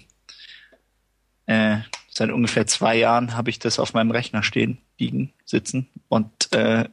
[1.47, 1.79] Äh,
[2.11, 6.89] seit ungefähr zwei Jahren habe ich das auf meinem Rechner stehen, liegen, sitzen und äh,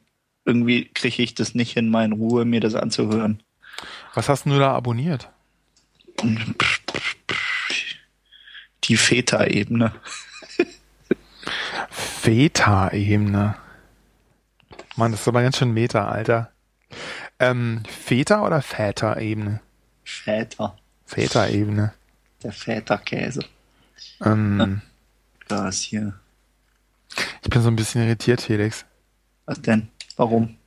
[0.45, 3.41] irgendwie kriege ich das nicht in meine Ruhe, mir das anzuhören.
[4.13, 5.29] Was hast du da abonniert?
[8.83, 9.91] Die Feta-Ebene.
[11.89, 13.55] Feta-Ebene.
[14.95, 16.51] Mann, das ist aber ganz schön Meta, Alter.
[17.39, 19.59] Ähm, Feta oder Väter-Ebene?
[20.03, 20.77] Väter.
[21.05, 21.93] Väter-Ebene.
[22.43, 23.43] Der Väterkäse.
[24.23, 24.81] Ähm,
[25.47, 26.13] das hier.
[27.41, 28.85] Ich bin so ein bisschen irritiert, Felix.
[29.45, 29.89] Was denn?
[30.15, 30.57] Warum?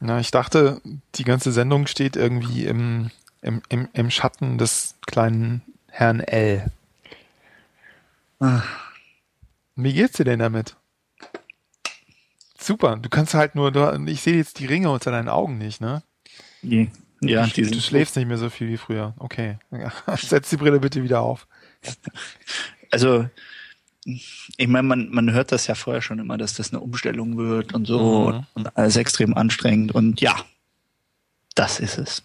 [0.00, 0.80] Na, ich dachte,
[1.16, 3.10] die ganze Sendung steht irgendwie im,
[3.42, 6.70] im, im, im Schatten des kleinen Herrn L.
[8.38, 8.66] Ach.
[9.74, 10.76] Wie geht's dir denn damit?
[12.60, 13.72] Super, du kannst halt nur,
[14.06, 16.02] ich sehe jetzt die Ringe unter deinen Augen nicht, ne?
[16.62, 16.90] Nee.
[17.20, 19.14] Ja, du, du schläfst nicht mehr so viel wie früher.
[19.18, 19.58] Okay.
[20.16, 21.46] Setz die Brille bitte wieder auf.
[22.90, 23.28] Also,
[24.04, 27.74] ich meine, man, man hört das ja vorher schon immer, dass das eine Umstellung wird
[27.74, 28.46] und so mhm.
[28.54, 30.34] und alles extrem anstrengend und ja,
[31.54, 32.22] das ist es.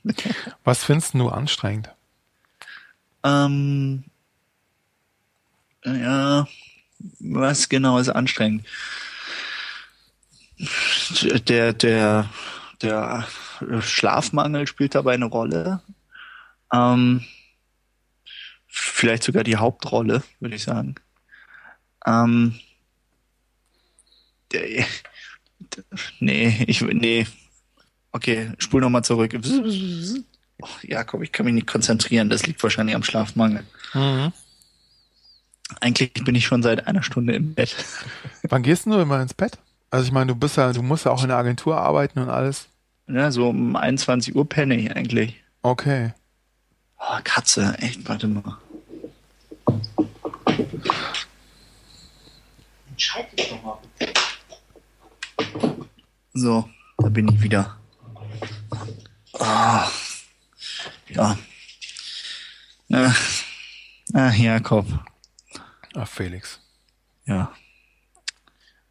[0.64, 1.90] Was findest du anstrengend?
[3.22, 4.04] Ähm,
[5.84, 6.46] ja,
[7.20, 8.66] was genau ist anstrengend?
[11.48, 12.28] Der, der,
[12.82, 13.26] der
[13.80, 15.82] Schlafmangel spielt dabei eine Rolle.
[16.72, 17.24] Ähm,
[18.66, 20.94] vielleicht sogar die Hauptrolle, würde ich sagen.
[22.06, 22.58] Ähm,
[24.52, 24.86] der,
[26.20, 27.26] nee, ich nee.
[28.12, 29.34] Okay, spul nochmal zurück.
[30.62, 32.30] Oh, Jakob, ich kann mich nicht konzentrieren.
[32.30, 33.64] Das liegt wahrscheinlich am Schlafmangel.
[33.92, 34.32] Mhm.
[35.80, 37.74] Eigentlich bin ich schon seit einer Stunde im Bett.
[38.44, 39.58] Wann gehst du immer ins Bett?
[39.94, 42.28] Also ich meine, du bist ja, du musst ja auch in der Agentur arbeiten und
[42.28, 42.66] alles.
[43.06, 45.40] Ja, so um 21 Uhr penne ich eigentlich.
[45.62, 46.14] Okay.
[46.98, 48.58] Oh, Katze, echt, warte mal.
[52.90, 53.78] Entscheid dich doch mal.
[56.32, 56.68] So,
[56.98, 57.78] da bin ich wieder.
[59.34, 59.84] Oh,
[61.06, 61.38] ja.
[64.12, 64.86] Ach, Jakob.
[65.94, 66.58] Ach, Felix.
[67.26, 67.52] Ja.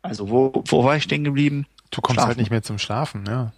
[0.03, 1.65] Also, wo, wo war ich stehen geblieben?
[1.89, 2.27] Du kommst halt Schlafen.
[2.27, 3.53] halt nicht mehr zum Schlafen, ja.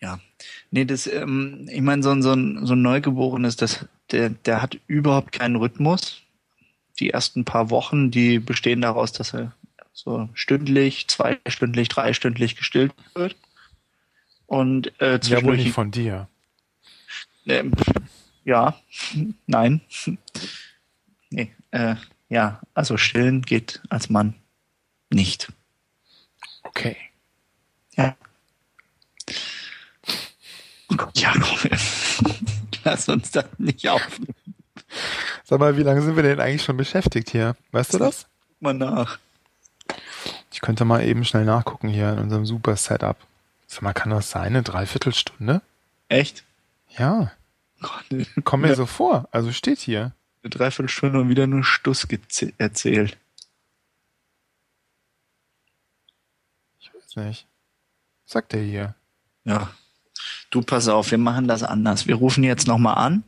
[0.00, 0.18] Ja.
[0.70, 4.62] Nee, das, ähm, ich meine, so, ein so, ein so ein Neugeborenes, das, der, der
[4.62, 6.22] hat überhaupt keinen Rhythmus.
[6.98, 9.52] Die ersten paar Wochen, die bestehen daraus, dass er
[9.92, 13.36] so stündlich, zweistündlich, dreistündlich gestillt wird.
[14.46, 15.30] Und äh, zwischendurch...
[15.30, 16.28] Ja, wohl nicht von dir.
[17.46, 17.64] Äh,
[18.44, 18.80] ja,
[19.46, 19.82] nein.
[21.30, 21.96] nee, äh,
[22.32, 24.34] ja, also stillen geht als Mann
[25.10, 25.52] nicht.
[26.62, 26.96] Okay.
[27.94, 28.16] Ja.
[30.88, 31.70] Oh Gott, ja, komm,
[32.84, 34.34] lass uns das nicht aufnehmen.
[35.44, 37.54] Sag mal, wie lange sind wir denn eigentlich schon beschäftigt hier?
[37.70, 38.26] Weißt du das?
[38.48, 39.18] Guck mal nach.
[40.50, 43.18] Ich könnte mal eben schnell nachgucken hier in unserem super Setup.
[43.66, 44.46] Sag mal, kann das sein?
[44.46, 45.60] Eine Dreiviertelstunde?
[46.08, 46.44] Echt?
[46.96, 47.30] Ja.
[47.82, 48.26] Gott, ne.
[48.44, 49.28] Kommt mir so vor.
[49.32, 50.12] Also steht hier.
[50.42, 52.06] Eine Dreiviertelstunde und wieder nur Stuss
[52.58, 53.16] erzählt.
[56.80, 57.46] Ich weiß nicht.
[58.24, 58.94] Sagt er hier.
[59.44, 59.72] Ja.
[60.50, 62.06] Du pass auf, wir machen das anders.
[62.06, 63.24] Wir rufen jetzt nochmal an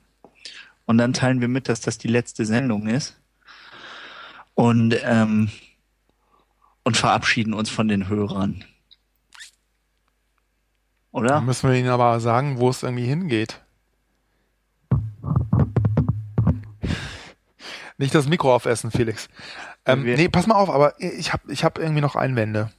[0.87, 3.17] und dann teilen wir mit, dass das die letzte Sendung ist.
[4.55, 5.51] Und, ähm,
[6.85, 8.65] und verabschieden uns von den Hörern.
[11.13, 11.29] Oder?
[11.29, 13.64] Dann müssen wir ihnen aber sagen, wo es irgendwie hingeht.
[18.05, 19.31] Nicht das Mikro aufessen, Felix.
[19.87, 22.71] Ähm, nee, pass mal auf, aber ich habe ich hab irgendwie noch Einwände.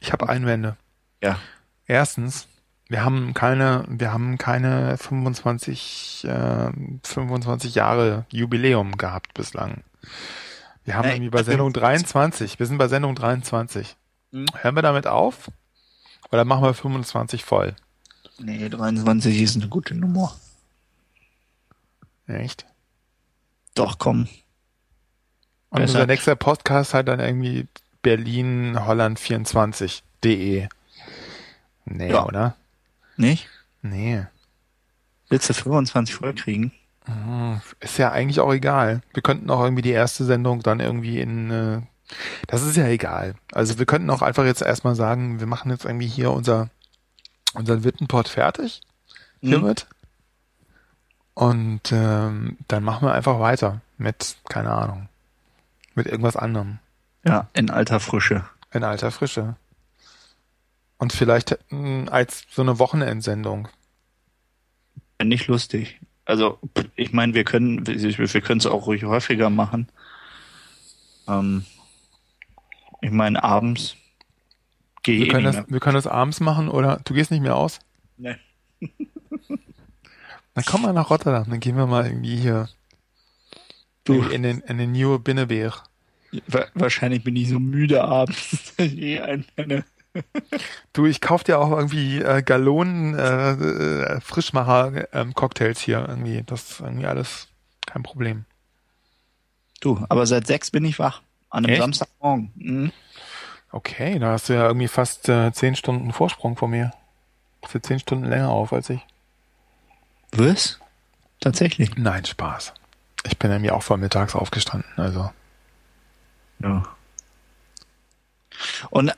[0.00, 0.78] Ich habe Einwände.
[1.22, 1.38] Ja.
[1.84, 2.48] Erstens,
[2.88, 6.70] wir haben keine, wir haben keine 25, äh,
[7.02, 9.84] 25 Jahre Jubiläum gehabt bislang.
[10.84, 13.96] Wir haben irgendwie bei Sendung 23, wir sind bei Sendung 23.
[14.32, 14.46] Hm?
[14.62, 15.50] Hören wir damit auf?
[16.32, 17.76] Oder machen wir 25 voll?
[18.38, 20.34] Nee, 23 ist eine gute Nummer.
[22.26, 22.64] Echt?
[23.74, 24.26] Doch, komm.
[25.74, 25.94] Und Besser.
[25.94, 27.66] unser nächster Podcast hat dann irgendwie
[28.00, 30.68] Berlin Holland 24.de.
[31.84, 32.24] Nee, ja.
[32.24, 32.54] oder?
[33.16, 33.48] Nicht?
[33.82, 34.24] Nee.
[35.28, 36.70] Willst du 25 voll kriegen?
[37.08, 37.60] Mhm.
[37.80, 39.02] Ist ja eigentlich auch egal.
[39.14, 41.80] Wir könnten auch irgendwie die erste Sendung dann irgendwie in, äh,
[42.46, 43.34] das ist ja egal.
[43.50, 46.70] Also wir könnten auch einfach jetzt erstmal sagen, wir machen jetzt irgendwie hier unser,
[47.54, 48.80] unseren Wittenport fertig.
[49.40, 49.88] Hiermit.
[49.90, 51.42] Mhm.
[51.42, 53.80] Und ähm, dann machen wir einfach weiter.
[53.98, 55.08] mit, keine Ahnung,
[55.94, 56.78] mit irgendwas anderem.
[57.24, 58.44] Ja, in alter Frische.
[58.72, 59.56] In alter Frische.
[60.98, 63.68] Und vielleicht mh, als so eine Wochenendsendung.
[65.22, 66.00] Nicht lustig.
[66.24, 66.58] Also,
[66.96, 69.88] ich meine, wir können, wir, können es auch ruhig häufiger machen.
[71.28, 71.64] Ähm,
[73.00, 73.96] ich meine, abends
[75.02, 75.64] gehe Wir ich können, das, mehr.
[75.68, 77.78] wir können das abends machen oder du gehst nicht mehr aus?
[78.16, 78.36] Nee.
[80.54, 82.68] Dann komm mal nach Rotterdam, dann gehen wir mal irgendwie hier
[84.04, 85.72] Du, in den, in den New Binnebeer.
[86.46, 89.42] wa- wahrscheinlich bin ich so müde abends, eh.
[90.92, 96.42] Du, ich kauf dir auch irgendwie äh, Gallonen äh, äh, Frischmacher ähm, Cocktails hier irgendwie.
[96.46, 97.48] Das ist irgendwie alles
[97.86, 98.44] kein Problem.
[99.80, 101.22] Du, aber seit sechs bin ich wach.
[101.50, 101.82] An einem Echt?
[101.82, 102.52] Samstagmorgen.
[102.54, 102.92] Mhm.
[103.72, 106.92] Okay, da hast du ja irgendwie fast äh, zehn Stunden Vorsprung vor mir.
[107.60, 109.00] Bist du zehn Stunden länger auf als ich?
[110.32, 110.78] Was?
[111.40, 111.96] Tatsächlich.
[111.96, 112.72] Nein, Spaß.
[113.26, 115.30] Ich bin irgendwie auch vormittags aufgestanden, also.
[116.60, 116.82] Ja.
[118.90, 119.12] Und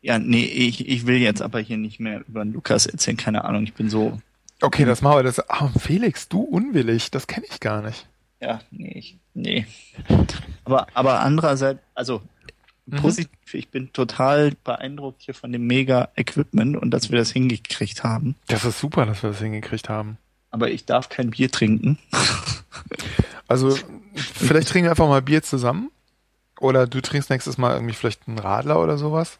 [0.00, 3.44] ja, nee, ich, ich will jetzt aber hier nicht mehr über den Lukas erzählen, keine
[3.44, 4.20] Ahnung, ich bin so.
[4.60, 5.22] Okay, das machen wir.
[5.24, 8.08] Das, ah, Felix, du unwillig, das kenne ich gar nicht.
[8.40, 9.66] Ja, nee, ich, nee.
[10.64, 12.22] Aber, aber andererseits, also
[12.86, 12.96] Mhm.
[12.96, 18.34] positiv, ich bin total beeindruckt hier von dem Mega-Equipment und dass wir das hingekriegt haben.
[18.48, 20.18] Das ist super, dass wir das hingekriegt haben.
[20.52, 21.98] Aber ich darf kein Bier trinken.
[23.48, 23.76] Also,
[24.14, 25.90] vielleicht trinken wir einfach mal Bier zusammen.
[26.58, 29.38] Oder du trinkst nächstes Mal irgendwie vielleicht einen Radler oder sowas.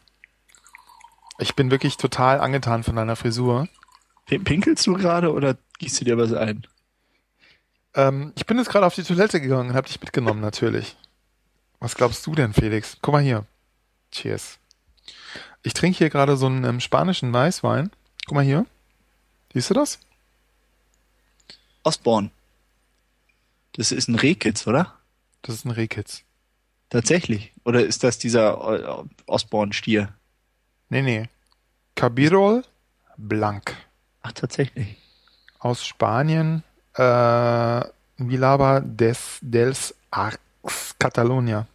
[1.39, 3.67] Ich bin wirklich total angetan von deiner Frisur.
[4.27, 6.67] Pinkelst du gerade oder gießt du dir was ein?
[7.95, 10.95] Ähm, ich bin jetzt gerade auf die Toilette gegangen und hab dich mitgenommen, natürlich.
[11.79, 12.97] Was glaubst du denn, Felix?
[13.01, 13.45] Guck mal hier.
[14.11, 14.59] Cheers.
[15.63, 17.89] Ich trinke hier gerade so einen ähm, spanischen Weißwein.
[18.27, 18.65] Guck mal hier.
[19.53, 19.99] Siehst du das?
[21.83, 22.31] Osborne.
[23.73, 24.93] Das ist ein Rehkitz, oder?
[25.41, 26.23] Das ist ein Rehkitz.
[26.89, 27.51] Tatsächlich.
[27.65, 30.13] Oder ist das dieser äh, Osborne-Stier?
[30.89, 31.29] Nee, nee.
[31.95, 32.63] Cabirol
[33.17, 33.75] Blanc.
[34.21, 34.95] Ach, tatsächlich.
[35.59, 36.63] Aus Spanien.
[36.95, 37.81] Äh,
[38.17, 41.67] Vilaba des, dels Arcs, Catalonia.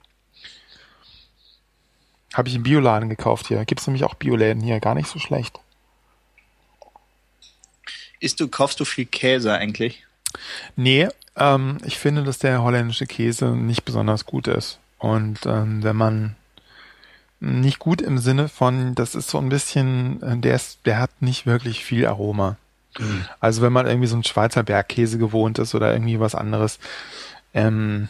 [2.33, 3.65] Habe ich im Bioladen gekauft hier.
[3.65, 4.79] Gibt's nämlich auch Bioläden hier.
[4.79, 5.59] Gar nicht so schlecht.
[8.21, 10.05] Isst du, kaufst du viel Käse eigentlich?
[10.77, 14.79] Nee, ähm, ich finde, dass der holländische Käse nicht besonders gut ist.
[14.99, 16.37] Und ähm, wenn man
[17.41, 21.11] nicht gut im Sinne von, das ist so ein bisschen, äh, der ist, der hat
[21.21, 22.57] nicht wirklich viel Aroma.
[23.39, 26.79] Also wenn man irgendwie so einen Schweizer Bergkäse gewohnt ist oder irgendwie was anderes,
[27.55, 28.09] ähm,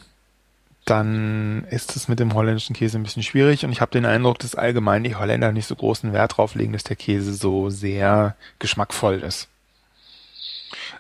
[0.85, 4.39] dann ist es mit dem holländischen Käse ein bisschen schwierig und ich habe den Eindruck,
[4.39, 8.35] dass allgemein die Holländer nicht so großen Wert drauf legen, dass der Käse so sehr
[8.59, 9.49] geschmackvoll ist.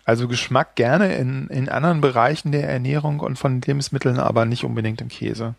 [0.09, 5.03] Also Geschmack gerne in, in anderen Bereichen der Ernährung und von Lebensmitteln, aber nicht unbedingt
[5.03, 5.55] im Käse.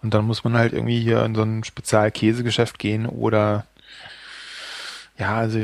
[0.00, 3.66] Und dann muss man halt irgendwie hier in so ein Spezialkäsegeschäft gehen oder
[5.18, 5.58] ja, also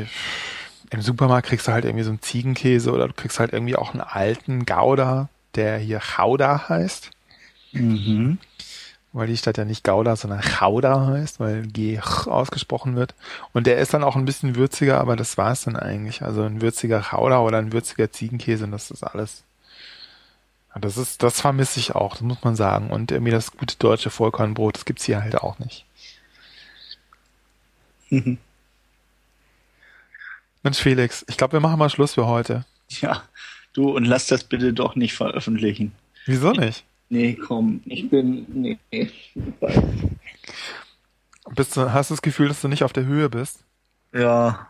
[0.89, 3.93] im Supermarkt kriegst du halt irgendwie so einen Ziegenkäse oder du kriegst halt irgendwie auch
[3.93, 7.11] einen alten Gouda, der hier Gouda heißt,
[7.71, 8.39] Mhm.
[9.15, 13.15] Weil die Stadt ja nicht Gouda, sondern Gouda heißt, weil G ausgesprochen wird.
[13.53, 16.21] Und der ist dann auch ein bisschen würziger, aber das war's dann eigentlich.
[16.21, 19.43] Also ein würziger Gouda oder ein würziger Ziegenkäse, das ist alles.
[20.77, 22.89] Das ist, das vermisse ich auch, das muss man sagen.
[22.89, 25.85] Und irgendwie das gute deutsche Vollkornbrot, das gibt's hier halt auch nicht.
[30.63, 32.65] Mensch, Felix, ich glaube, wir machen mal Schluss für heute.
[32.89, 33.23] Ja,
[33.71, 35.93] du, und lass das bitte doch nicht veröffentlichen.
[36.25, 36.83] Wieso nicht?
[37.09, 38.79] Nee, komm, ich bin, nee.
[41.55, 43.63] Bist du, hast du das Gefühl, dass du nicht auf der Höhe bist?
[44.13, 44.67] Ja.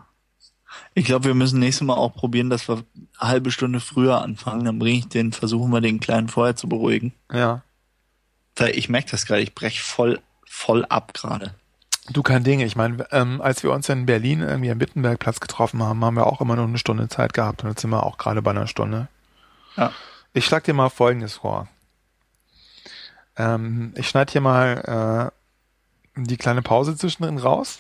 [0.93, 2.83] Ich glaube, wir müssen nächstes Mal auch probieren, dass wir
[3.19, 4.65] eine halbe Stunde früher anfangen.
[4.65, 7.13] Dann bringe ich den, versuchen wir den Kleinen vorher zu beruhigen.
[7.31, 7.63] Ja.
[8.55, 11.53] Weil ich merke das gerade, ich breche voll, voll ab gerade.
[12.09, 12.59] Du kein Ding.
[12.59, 16.27] Ich meine, ähm, als wir uns in Berlin irgendwie am Wittenbergplatz getroffen haben, haben wir
[16.27, 18.67] auch immer nur eine Stunde Zeit gehabt und jetzt sind wir auch gerade bei einer
[18.67, 19.07] Stunde.
[19.75, 19.91] Ja.
[20.33, 21.67] Ich schlag dir mal Folgendes vor.
[23.37, 25.31] Ähm, ich schneide hier mal
[26.15, 27.79] äh, die kleine Pause zwischendrin raus.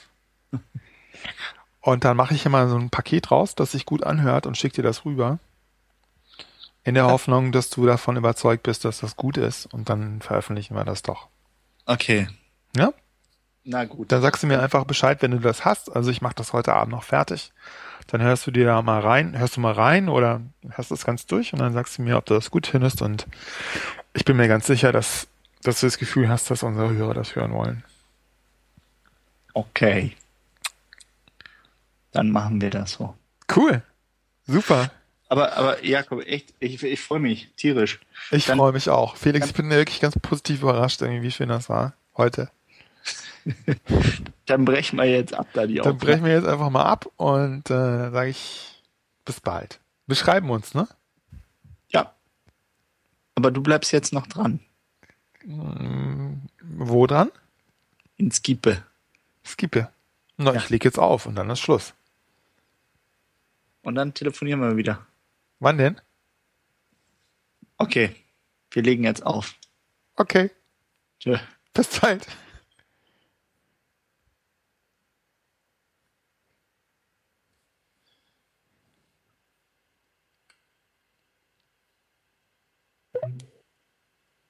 [1.81, 4.57] Und dann mache ich hier mal so ein Paket raus, das sich gut anhört und
[4.57, 5.39] schicke dir das rüber.
[6.83, 9.65] In der Hoffnung, dass du davon überzeugt bist, dass das gut ist.
[9.73, 11.27] Und dann veröffentlichen wir das doch.
[11.85, 12.27] Okay.
[12.75, 12.91] Ja?
[13.63, 14.11] Na gut.
[14.11, 15.95] Dann sagst du mir einfach Bescheid, wenn du das hast.
[15.95, 17.51] Also ich mache das heute Abend noch fertig.
[18.07, 21.25] Dann hörst du dir da mal rein, hörst du mal rein oder hörst das ganz
[21.25, 23.01] durch und dann sagst du mir, ob du das gut findest.
[23.01, 23.25] Und
[24.13, 25.27] ich bin mir ganz sicher, dass,
[25.65, 27.83] dass du das Gefühl hast, dass unsere Hörer das hören wollen.
[29.53, 30.15] Okay.
[32.11, 33.15] Dann machen wir das so.
[33.53, 33.81] Cool.
[34.45, 34.91] Super.
[35.27, 37.99] Aber, aber Jakob, echt, ich, ich freue mich tierisch.
[38.31, 39.15] Ich freue mich auch.
[39.15, 42.49] Felix, ich bin wirklich ganz positiv überrascht, irgendwie, wie schön das war heute.
[44.45, 47.69] Dann brechen wir jetzt ab da die Dann brechen wir jetzt einfach mal ab und
[47.69, 48.83] äh, sage ich
[49.23, 49.79] bis bald.
[50.05, 50.87] Wir schreiben uns, ne?
[51.89, 52.13] Ja.
[53.33, 54.59] Aber du bleibst jetzt noch dran.
[55.45, 57.31] Mm, wo dran?
[58.17, 58.83] In Skippe.
[59.43, 59.91] Skippe.
[60.37, 60.57] Na, ja.
[60.59, 61.93] ich leg jetzt auf und dann ist Schluss.
[63.83, 65.05] Und dann telefonieren wir wieder.
[65.59, 66.01] Wann denn?
[67.77, 68.15] Okay.
[68.71, 69.55] Wir legen jetzt auf.
[70.15, 70.49] Okay.
[71.19, 71.37] Tschö.
[71.73, 72.25] Bis bald.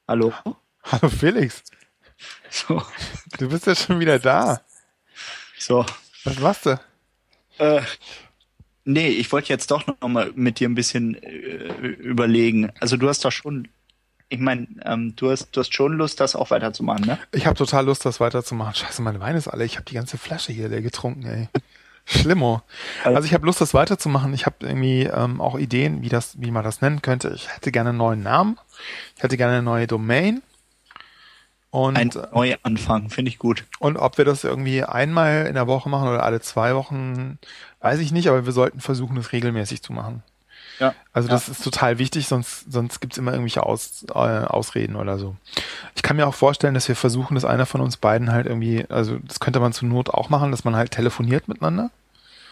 [0.07, 0.33] Hallo?
[0.91, 1.63] Hallo Felix.
[2.49, 2.81] So.
[3.39, 4.61] Du bist ja schon wieder da.
[5.57, 5.85] So.
[6.23, 6.79] Was machst du?
[7.57, 7.81] Äh,
[8.83, 12.71] nee, ich wollte jetzt doch noch mal mit dir ein bisschen äh, überlegen.
[12.79, 13.67] Also du hast doch schon,
[14.29, 17.19] ich meine, ähm, du hast du hast schon Lust, das auch weiterzumachen, ne?
[17.31, 18.75] Ich habe total Lust, das weiterzumachen.
[18.75, 19.65] Scheiße, mein Wein ist alle.
[19.65, 21.49] Ich habe die ganze Flasche hier leer getrunken, ey.
[22.07, 22.63] Schlimmer.
[23.03, 24.31] Also ich habe Lust, das weiterzumachen.
[24.35, 27.33] Ich habe irgendwie ähm, auch Ideen, wie das, wie man das nennen könnte.
[27.35, 28.59] Ich hätte gerne einen neuen Namen.
[29.17, 30.43] Ich hätte gerne eine neue Domain.
[31.75, 33.65] Und, Ein Neuanfang, finde ich gut.
[33.79, 37.37] Und ob wir das irgendwie einmal in der Woche machen oder alle zwei Wochen,
[37.81, 40.23] weiß ich nicht, aber wir sollten versuchen, das regelmäßig zu machen.
[40.79, 40.95] Ja.
[41.11, 41.51] Also das ja.
[41.51, 45.35] ist total wichtig, sonst, sonst gibt's immer irgendwelche Aus, äh, Ausreden oder so.
[45.95, 48.85] Ich kann mir auch vorstellen, dass wir versuchen, dass einer von uns beiden halt irgendwie,
[48.87, 51.91] also das könnte man zur Not auch machen, dass man halt telefoniert miteinander.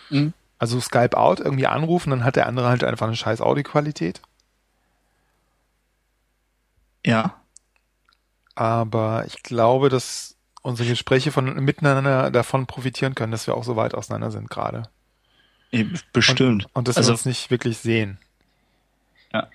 [0.09, 0.33] Mhm.
[0.59, 4.19] Also Skype out, irgendwie anrufen, dann hat der andere halt einfach eine scheiß Audioqualität.
[7.05, 7.35] Ja.
[8.55, 13.75] Aber ich glaube, dass unsere Gespräche von miteinander davon profitieren können, dass wir auch so
[13.75, 14.83] weit auseinander sind gerade.
[16.13, 16.65] Bestimmt.
[16.65, 18.17] Und, und dass also, wir uns nicht wirklich sehen.
[19.33, 19.47] Ja.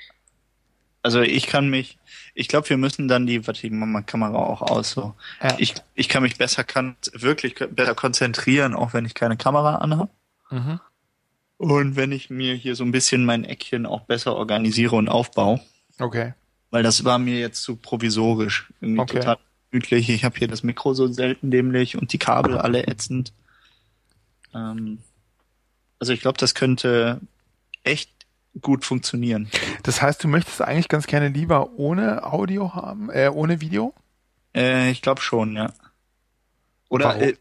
[1.02, 1.96] Also ich kann mich,
[2.34, 5.14] ich glaube, wir müssen dann die, warte, ich mach mal Kamera auch aus, so.
[5.42, 5.54] Ja.
[5.58, 10.10] Ich, ich kann mich besser, kann wirklich besser konzentrieren, auch wenn ich keine Kamera anhabe.
[10.50, 10.80] Mhm.
[11.56, 15.60] Und wenn ich mir hier so ein bisschen mein Eckchen auch besser organisiere und aufbaue.
[15.98, 16.34] Okay.
[16.70, 18.68] Weil das war mir jetzt zu provisorisch.
[18.80, 19.20] Irgendwie okay.
[19.20, 19.38] total
[19.70, 20.10] gemütlich.
[20.10, 23.32] Ich habe hier das Mikro so selten dämlich und die Kabel alle ätzend.
[24.54, 24.98] Ähm,
[25.98, 27.20] also ich glaube, das könnte
[27.84, 28.10] echt
[28.60, 29.48] gut funktionieren.
[29.82, 33.94] Das heißt, du möchtest eigentlich ganz gerne lieber ohne Audio haben, äh, ohne Video?
[34.54, 35.72] Äh, ich glaube schon, ja.
[36.88, 37.34] Oder äh,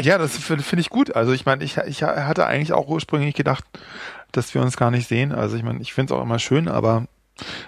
[0.00, 1.14] ja, das finde find ich gut.
[1.14, 3.64] Also ich meine, ich, ich hatte eigentlich auch ursprünglich gedacht,
[4.32, 5.32] dass wir uns gar nicht sehen.
[5.32, 7.06] Also ich meine, ich finde es auch immer schön, aber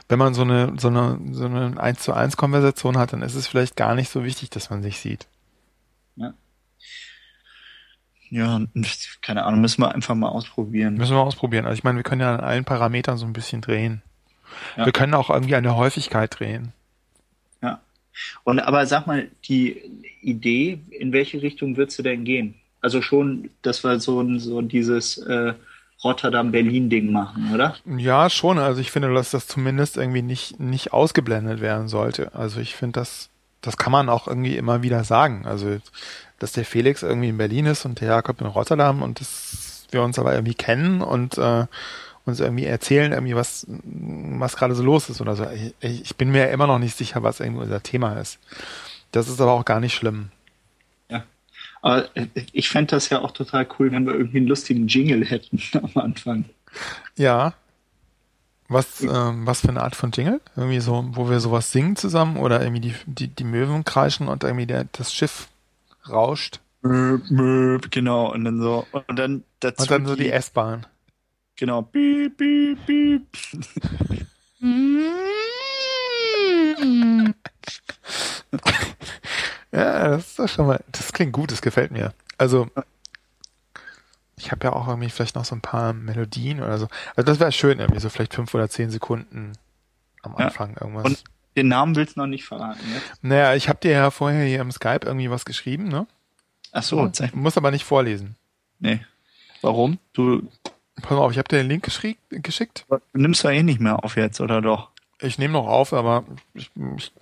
[0.09, 3.35] wenn man so eine so eine so eine eins zu eins Konversation hat, dann ist
[3.35, 5.27] es vielleicht gar nicht so wichtig, dass man sich sieht.
[6.17, 6.35] Ja.
[8.29, 8.61] Ja,
[9.23, 10.95] keine Ahnung, müssen wir einfach mal ausprobieren.
[10.95, 11.65] Müssen wir ausprobieren.
[11.65, 14.03] Also ich meine, wir können ja an allen Parametern so ein bisschen drehen.
[14.77, 14.87] Ja.
[14.87, 16.73] Wir können auch irgendwie an der Häufigkeit drehen.
[17.63, 17.81] Ja.
[18.43, 19.81] Und aber sag mal, die
[20.23, 22.55] Idee, in welche Richtung würdest du denn gehen?
[22.81, 25.55] Also schon, dass wir so, so dieses äh,
[26.05, 27.77] Rotterdam-Berlin-Ding machen, oder?
[27.97, 28.59] Ja, schon.
[28.59, 32.35] Also ich finde, dass das zumindest irgendwie nicht, nicht ausgeblendet werden sollte.
[32.35, 33.31] Also ich finde, das,
[33.63, 35.47] das kann man auch irgendwie immer wieder sagen.
[35.47, 35.79] Also
[36.39, 40.03] dass der Felix irgendwie in Berlin ist und der Jakob in Rotterdam und dass wir
[40.03, 41.67] uns aber irgendwie kennen und äh,
[42.27, 45.47] uns irgendwie erzählen, irgendwie was, was gerade so los ist oder so.
[45.81, 48.39] Ich, ich bin mir immer noch nicht sicher, was irgendwie unser Thema ist.
[49.13, 50.31] Das ist aber auch gar nicht schlimm.
[51.87, 52.09] Aber
[52.51, 56.03] ich fände das ja auch total cool, wenn wir irgendwie einen lustigen Jingle hätten am
[56.03, 56.47] Anfang.
[57.15, 57.55] Ja.
[58.67, 60.41] Was, ähm, was für eine Art von Jingle?
[60.57, 64.43] Irgendwie so, wo wir sowas singen zusammen oder irgendwie die, die, die Möwen kreischen und
[64.43, 65.47] irgendwie der, das Schiff
[66.09, 66.59] rauscht.
[66.83, 69.83] Möb, möb, genau, und dann so, und dann dazu.
[69.83, 70.87] Und dann so die, die S-Bahn.
[71.55, 71.83] Genau.
[71.83, 73.23] Piep, piep, piep.
[79.77, 82.15] ja, das ist doch schon mal, das klingt gut, das gefällt mir.
[82.39, 82.69] Also,
[84.37, 86.89] ich habe ja auch irgendwie vielleicht noch so ein paar Melodien oder so.
[87.15, 89.53] Also das wäre schön, irgendwie so vielleicht fünf oder zehn Sekunden
[90.23, 90.83] am Anfang ja.
[90.83, 91.05] irgendwas.
[91.05, 91.25] Und
[91.57, 93.01] den Namen willst du noch nicht verraten, ne?
[93.23, 96.07] Naja, ich habe dir ja vorher hier im Skype irgendwie was geschrieben, ne?
[96.73, 97.07] Ach so.
[97.07, 98.37] Du musst aber nicht vorlesen.
[98.79, 99.01] Nee.
[99.63, 99.99] Warum?
[100.13, 100.51] Du.
[101.01, 102.87] Pass mal auf, ich habe dir den Link geschickt.
[102.89, 104.91] Du nimmst ja eh nicht mehr auf jetzt, oder doch?
[105.21, 107.13] Ich nehme noch auf, aber ich, ich,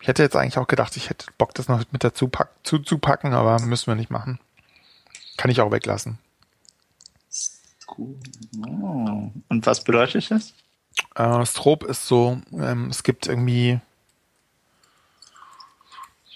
[0.00, 2.78] ich, hätte jetzt eigentlich auch gedacht, ich hätte Bock, das noch mit dazu pack, zu,
[2.78, 4.38] zu packen, aber müssen wir nicht machen.
[5.36, 6.18] Kann ich auch weglassen.
[7.96, 9.30] Oh.
[9.48, 10.54] Und was bedeutet das?
[11.14, 13.80] Äh, Strop ist so, ähm, es gibt irgendwie,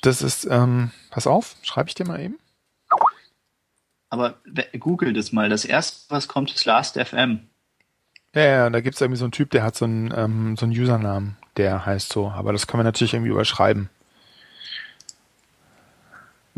[0.03, 2.39] das ist, ähm, pass auf, schreibe ich dir mal eben.
[4.11, 4.39] Aber
[4.79, 5.49] google das mal.
[5.49, 7.49] Das erste, was kommt, ist Last FM.
[8.33, 10.73] Ja, ja, da gibt's irgendwie so einen Typ, der hat so einen, ähm, so einen
[10.73, 12.29] Usernamen, der heißt so.
[12.29, 13.89] Aber das können wir natürlich irgendwie überschreiben.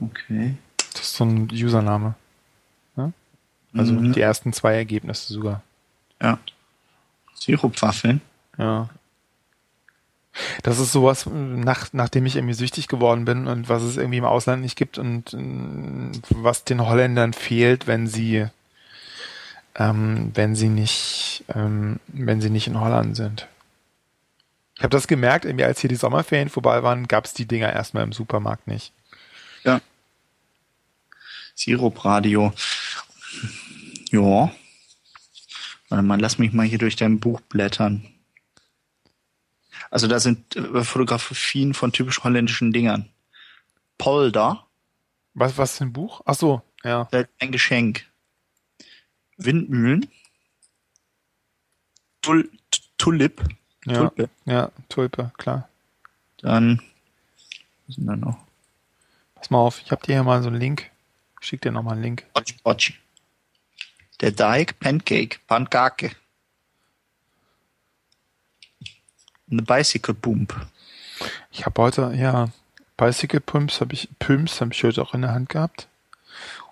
[0.01, 0.57] Okay.
[0.92, 2.14] Das ist so ein Username.
[2.97, 3.12] Ja?
[3.74, 4.12] Also Mhm.
[4.12, 5.62] die ersten zwei Ergebnisse sogar.
[6.20, 6.38] Ja.
[7.34, 8.20] Sirupwaffeln.
[8.59, 8.88] Ja.
[10.62, 14.24] Das ist sowas, nach, nachdem ich irgendwie süchtig geworden bin und was es irgendwie im
[14.26, 18.47] Ausland nicht gibt und äh, was den Holländern fehlt, wenn sie,
[19.76, 23.47] ähm, wenn sie nicht, ähm, wenn sie nicht in Holland sind.
[24.76, 27.72] Ich habe das gemerkt, irgendwie als hier die Sommerferien vorbei waren, gab es die Dinger
[27.72, 28.92] erstmal im Supermarkt nicht.
[29.64, 29.80] Ja.
[31.54, 32.52] Sirupradio.
[34.10, 34.52] Ja.
[35.88, 38.06] Warte mal, lass mich mal hier durch dein Buch blättern.
[39.90, 43.08] Also da sind äh, Fotografien von typisch holländischen Dingern.
[43.98, 44.66] Polder,
[45.32, 46.20] Was, was für ein Buch?
[46.26, 47.08] Ach so, ja.
[47.38, 48.04] ein Geschenk.
[49.38, 50.06] Windmühlen.
[52.20, 52.50] Tul
[52.98, 53.42] Tulip.
[53.87, 54.28] Ja, Tulpe.
[54.45, 55.68] ja, Tulpe, klar.
[56.39, 56.82] Dann,
[57.87, 58.39] was sind da noch?
[59.34, 60.91] Pass mal auf, ich habe dir hier mal so einen Link.
[61.41, 62.24] Ich schick dir nochmal einen Link.
[62.34, 62.95] Bocci, Bocci.
[64.20, 66.12] Der Dike Pancake, Pankake.
[69.51, 70.55] Eine Bicycle Pump.
[71.53, 72.49] Ich habe heute, ja,
[72.97, 75.87] Bicycle Pumps habe ich, Pumps habe ich heute auch in der Hand gehabt.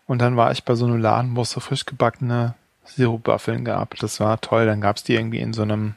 [0.06, 2.54] Und dann war ich bei so einem Laden, wo es so frisch gebackene
[2.84, 3.96] Sirupwaffeln gab.
[3.96, 4.66] Das war toll.
[4.66, 5.94] Dann gab's die irgendwie in so einem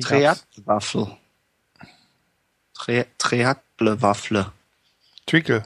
[0.00, 0.06] die
[3.18, 4.52] Treakle-Waffle.
[5.26, 5.62] Trickle.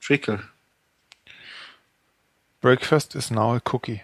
[0.00, 0.40] Trickle.
[2.60, 4.02] Breakfast is now a cookie.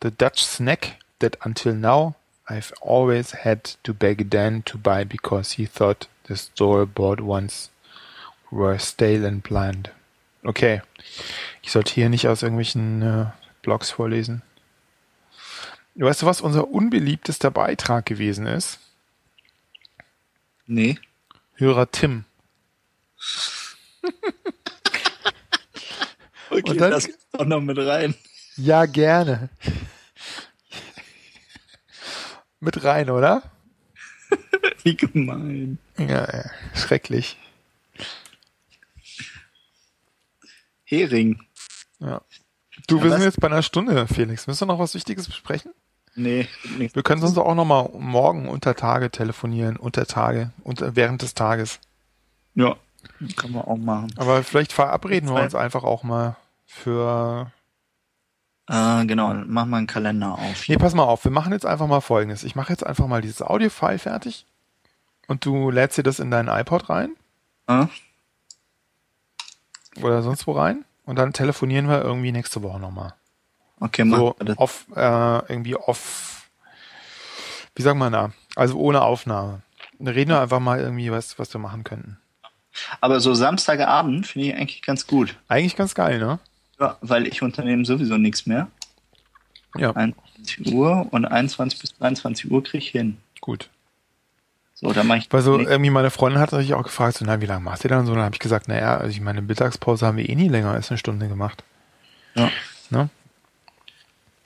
[0.00, 2.16] The Dutch snack that until now
[2.48, 7.70] I've always had to beg Dan to buy because he thought the store-bought ones
[8.50, 9.90] were stale and bland.
[10.44, 10.82] Okay.
[11.62, 13.26] Ich sollte hier nicht aus irgendwelchen äh,
[13.62, 14.42] Blogs vorlesen.
[15.94, 18.78] Weißt du, was unser unbeliebtester Beitrag gewesen ist?
[20.66, 20.98] Nee.
[21.54, 22.24] Hörer Tim.
[26.50, 28.14] Okay, Und dann- das doch noch mit rein.
[28.56, 29.48] Ja, gerne.
[32.60, 33.42] Mit rein, oder?
[34.82, 35.78] Wie gemein.
[35.96, 36.50] Ja, ja.
[36.74, 37.38] schrecklich.
[40.84, 41.42] Hering.
[42.00, 42.20] Ja.
[42.86, 44.46] Du, Ja, wir sind jetzt bei einer Stunde, Felix.
[44.46, 45.72] Müssen wir noch was Wichtiges besprechen?
[46.14, 46.46] Nee,
[46.76, 46.90] nee.
[46.92, 51.34] Wir können sonst auch noch mal morgen unter Tage telefonieren, unter Tage, unter, während des
[51.34, 51.80] Tages.
[52.54, 52.76] Ja.
[53.36, 54.12] Kann man auch machen.
[54.16, 56.36] Aber vielleicht verabreden wir uns einfach auch mal
[56.66, 57.50] für...
[58.68, 60.68] Äh, genau, mach mal einen Kalender auf.
[60.68, 62.44] Nee, pass mal auf, wir machen jetzt einfach mal Folgendes.
[62.44, 64.46] Ich mache jetzt einfach mal dieses Audio-File fertig
[65.26, 67.10] und du lädst dir das in deinen iPod rein
[67.66, 67.86] Äh?
[70.00, 73.14] oder sonst wo rein und dann telefonieren wir irgendwie nächste Woche nochmal.
[73.82, 74.58] Okay, mach So das.
[74.58, 75.00] off, äh,
[75.52, 76.48] irgendwie off,
[77.74, 78.30] wie sagen wir da?
[78.54, 79.62] Also ohne Aufnahme.
[79.98, 82.18] Dann reden wir einfach mal irgendwie was, was wir machen könnten.
[83.00, 85.36] Aber so Samstagabend finde ich eigentlich ganz gut.
[85.48, 86.38] Eigentlich ganz geil, ne?
[86.80, 88.68] Ja, weil ich unternehme sowieso nichts mehr.
[89.76, 93.16] Ja, 21 Uhr und 21 bis 23 Uhr kriege ich hin.
[93.40, 93.68] gut.
[94.74, 95.32] So, dann mache ich.
[95.32, 97.88] Weil so irgendwie meine Freundin hat natürlich auch gefragt, so, na, wie lange macht ihr
[97.90, 98.14] dann so?
[98.14, 100.90] Dann habe ich gesagt, naja, also ich meine, Mittagspause haben wir eh nie länger als
[100.90, 101.62] eine Stunde gemacht.
[102.34, 102.50] Ja.
[102.90, 103.08] Ne?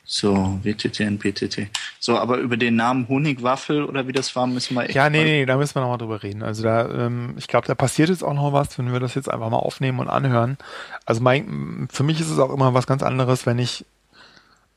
[0.08, 1.66] So, WTT und PTT.
[1.98, 5.24] So, aber über den Namen Honigwaffel oder wie das war, müssen wir echt Ja, nee,
[5.24, 6.44] nee, da müssen wir nochmal drüber reden.
[6.44, 9.28] Also da, ähm, ich glaube, da passiert jetzt auch noch was, wenn wir das jetzt
[9.28, 10.58] einfach mal aufnehmen und anhören.
[11.06, 13.84] Also mein, für mich ist es auch immer was ganz anderes, wenn ich,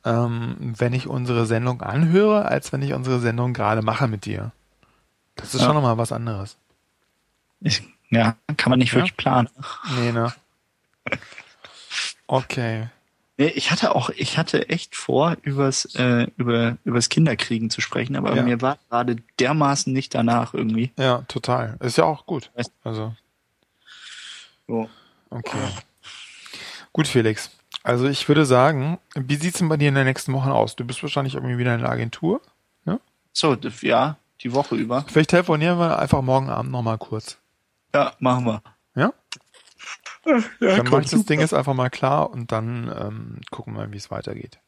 [0.04, 4.50] ähm, wenn ich unsere Sendung anhöre, als wenn ich unsere Sendung gerade mache mit dir.
[5.36, 5.66] Das ist Ja.
[5.66, 6.56] schon nochmal was anderes.
[7.60, 8.96] Ich, ja, kann man nicht Ja.
[8.96, 9.48] wirklich planen.
[9.96, 10.32] Nee, ne?
[12.26, 12.88] Okay.
[13.40, 18.14] Nee, ich hatte auch, ich hatte echt vor, übers, äh, über, übers Kinderkriegen zu sprechen,
[18.16, 18.42] aber Ja.
[18.42, 20.92] mir war gerade dermaßen nicht danach irgendwie.
[20.98, 21.78] Ja, total.
[21.80, 22.50] Ist ja auch gut.
[22.84, 23.14] Also,
[24.68, 24.90] So.
[25.30, 25.56] okay.
[26.92, 27.50] Gut, Felix.
[27.82, 30.76] Also ich würde sagen, wie sieht's denn bei dir in den nächsten Wochen aus?
[30.76, 32.40] Du bist wahrscheinlich irgendwie wieder in der Agentur.
[33.32, 35.04] So, d- ja, die Woche über.
[35.08, 37.38] Vielleicht telefonieren wir einfach morgen Abend nochmal kurz.
[37.94, 38.62] Ja, machen wir.
[38.96, 39.12] Ja?
[40.26, 40.42] Ja,
[40.76, 41.24] Dann mache ich das.
[41.24, 44.58] Ding jetzt einfach mal klar und dann ähm, gucken wir, wie es weitergeht.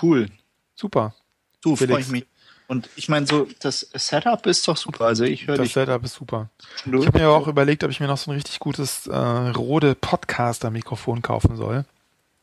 [0.00, 0.28] Cool.
[0.74, 1.14] Super.
[1.62, 2.26] Du, freue ich mich.
[2.68, 5.04] Und ich meine, so, das Setup ist doch super.
[5.04, 5.74] Also ich höre Das dich.
[5.74, 6.50] Setup ist super.
[6.84, 9.94] Ich habe mir auch überlegt, ob ich mir noch so ein richtig gutes äh, Rode
[9.94, 11.84] Podcaster-Mikrofon kaufen soll.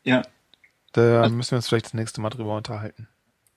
[0.04, 0.22] Ja.
[0.92, 3.08] Da müssen wir uns vielleicht das nächste Mal drüber unterhalten.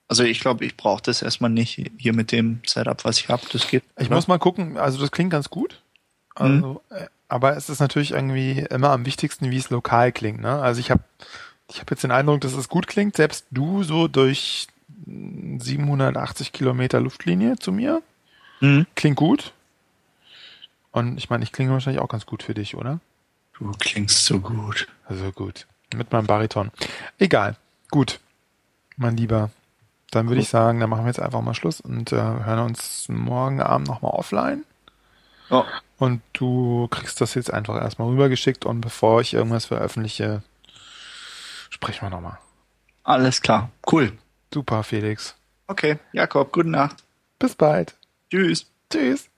[0.08, 3.42] Also ich glaube, ich brauche das erstmal nicht hier mit dem Setup, was ich habe.
[3.52, 3.84] Das geht.
[3.98, 4.16] Ich oder?
[4.16, 5.82] muss mal gucken, also das klingt ganz gut.
[6.34, 10.40] Also, äh, aber es ist natürlich irgendwie immer am wichtigsten, wie es lokal klingt.
[10.40, 10.60] Ne?
[10.60, 11.02] Also ich habe
[11.70, 13.16] ich hab jetzt den Eindruck, dass es gut klingt.
[13.16, 14.68] Selbst du so durch
[15.06, 18.02] 780 Kilometer Luftlinie zu mir.
[18.60, 18.86] Mhm.
[18.94, 19.52] Klingt gut.
[20.90, 23.00] Und ich meine, ich klinge wahrscheinlich auch ganz gut für dich, oder?
[23.58, 24.88] Du klingst so gut.
[25.06, 25.66] Also gut.
[25.94, 26.70] Mit meinem Bariton.
[27.18, 27.56] Egal.
[27.90, 28.20] Gut.
[28.96, 29.50] Mein Lieber.
[30.10, 33.08] Dann würde ich sagen, dann machen wir jetzt einfach mal Schluss und äh, hören uns
[33.08, 34.64] morgen Abend nochmal offline.
[35.50, 35.66] Ja.
[35.98, 40.42] Und du kriegst das jetzt einfach erstmal rübergeschickt und bevor ich irgendwas veröffentliche,
[41.70, 42.38] sprechen wir nochmal.
[43.02, 43.70] Alles klar.
[43.90, 44.12] Cool.
[44.52, 45.34] Super, Felix.
[45.66, 47.04] Okay, Jakob, gute Nacht.
[47.38, 47.96] Bis bald.
[48.30, 48.66] Tschüss.
[48.90, 49.28] Tschüss.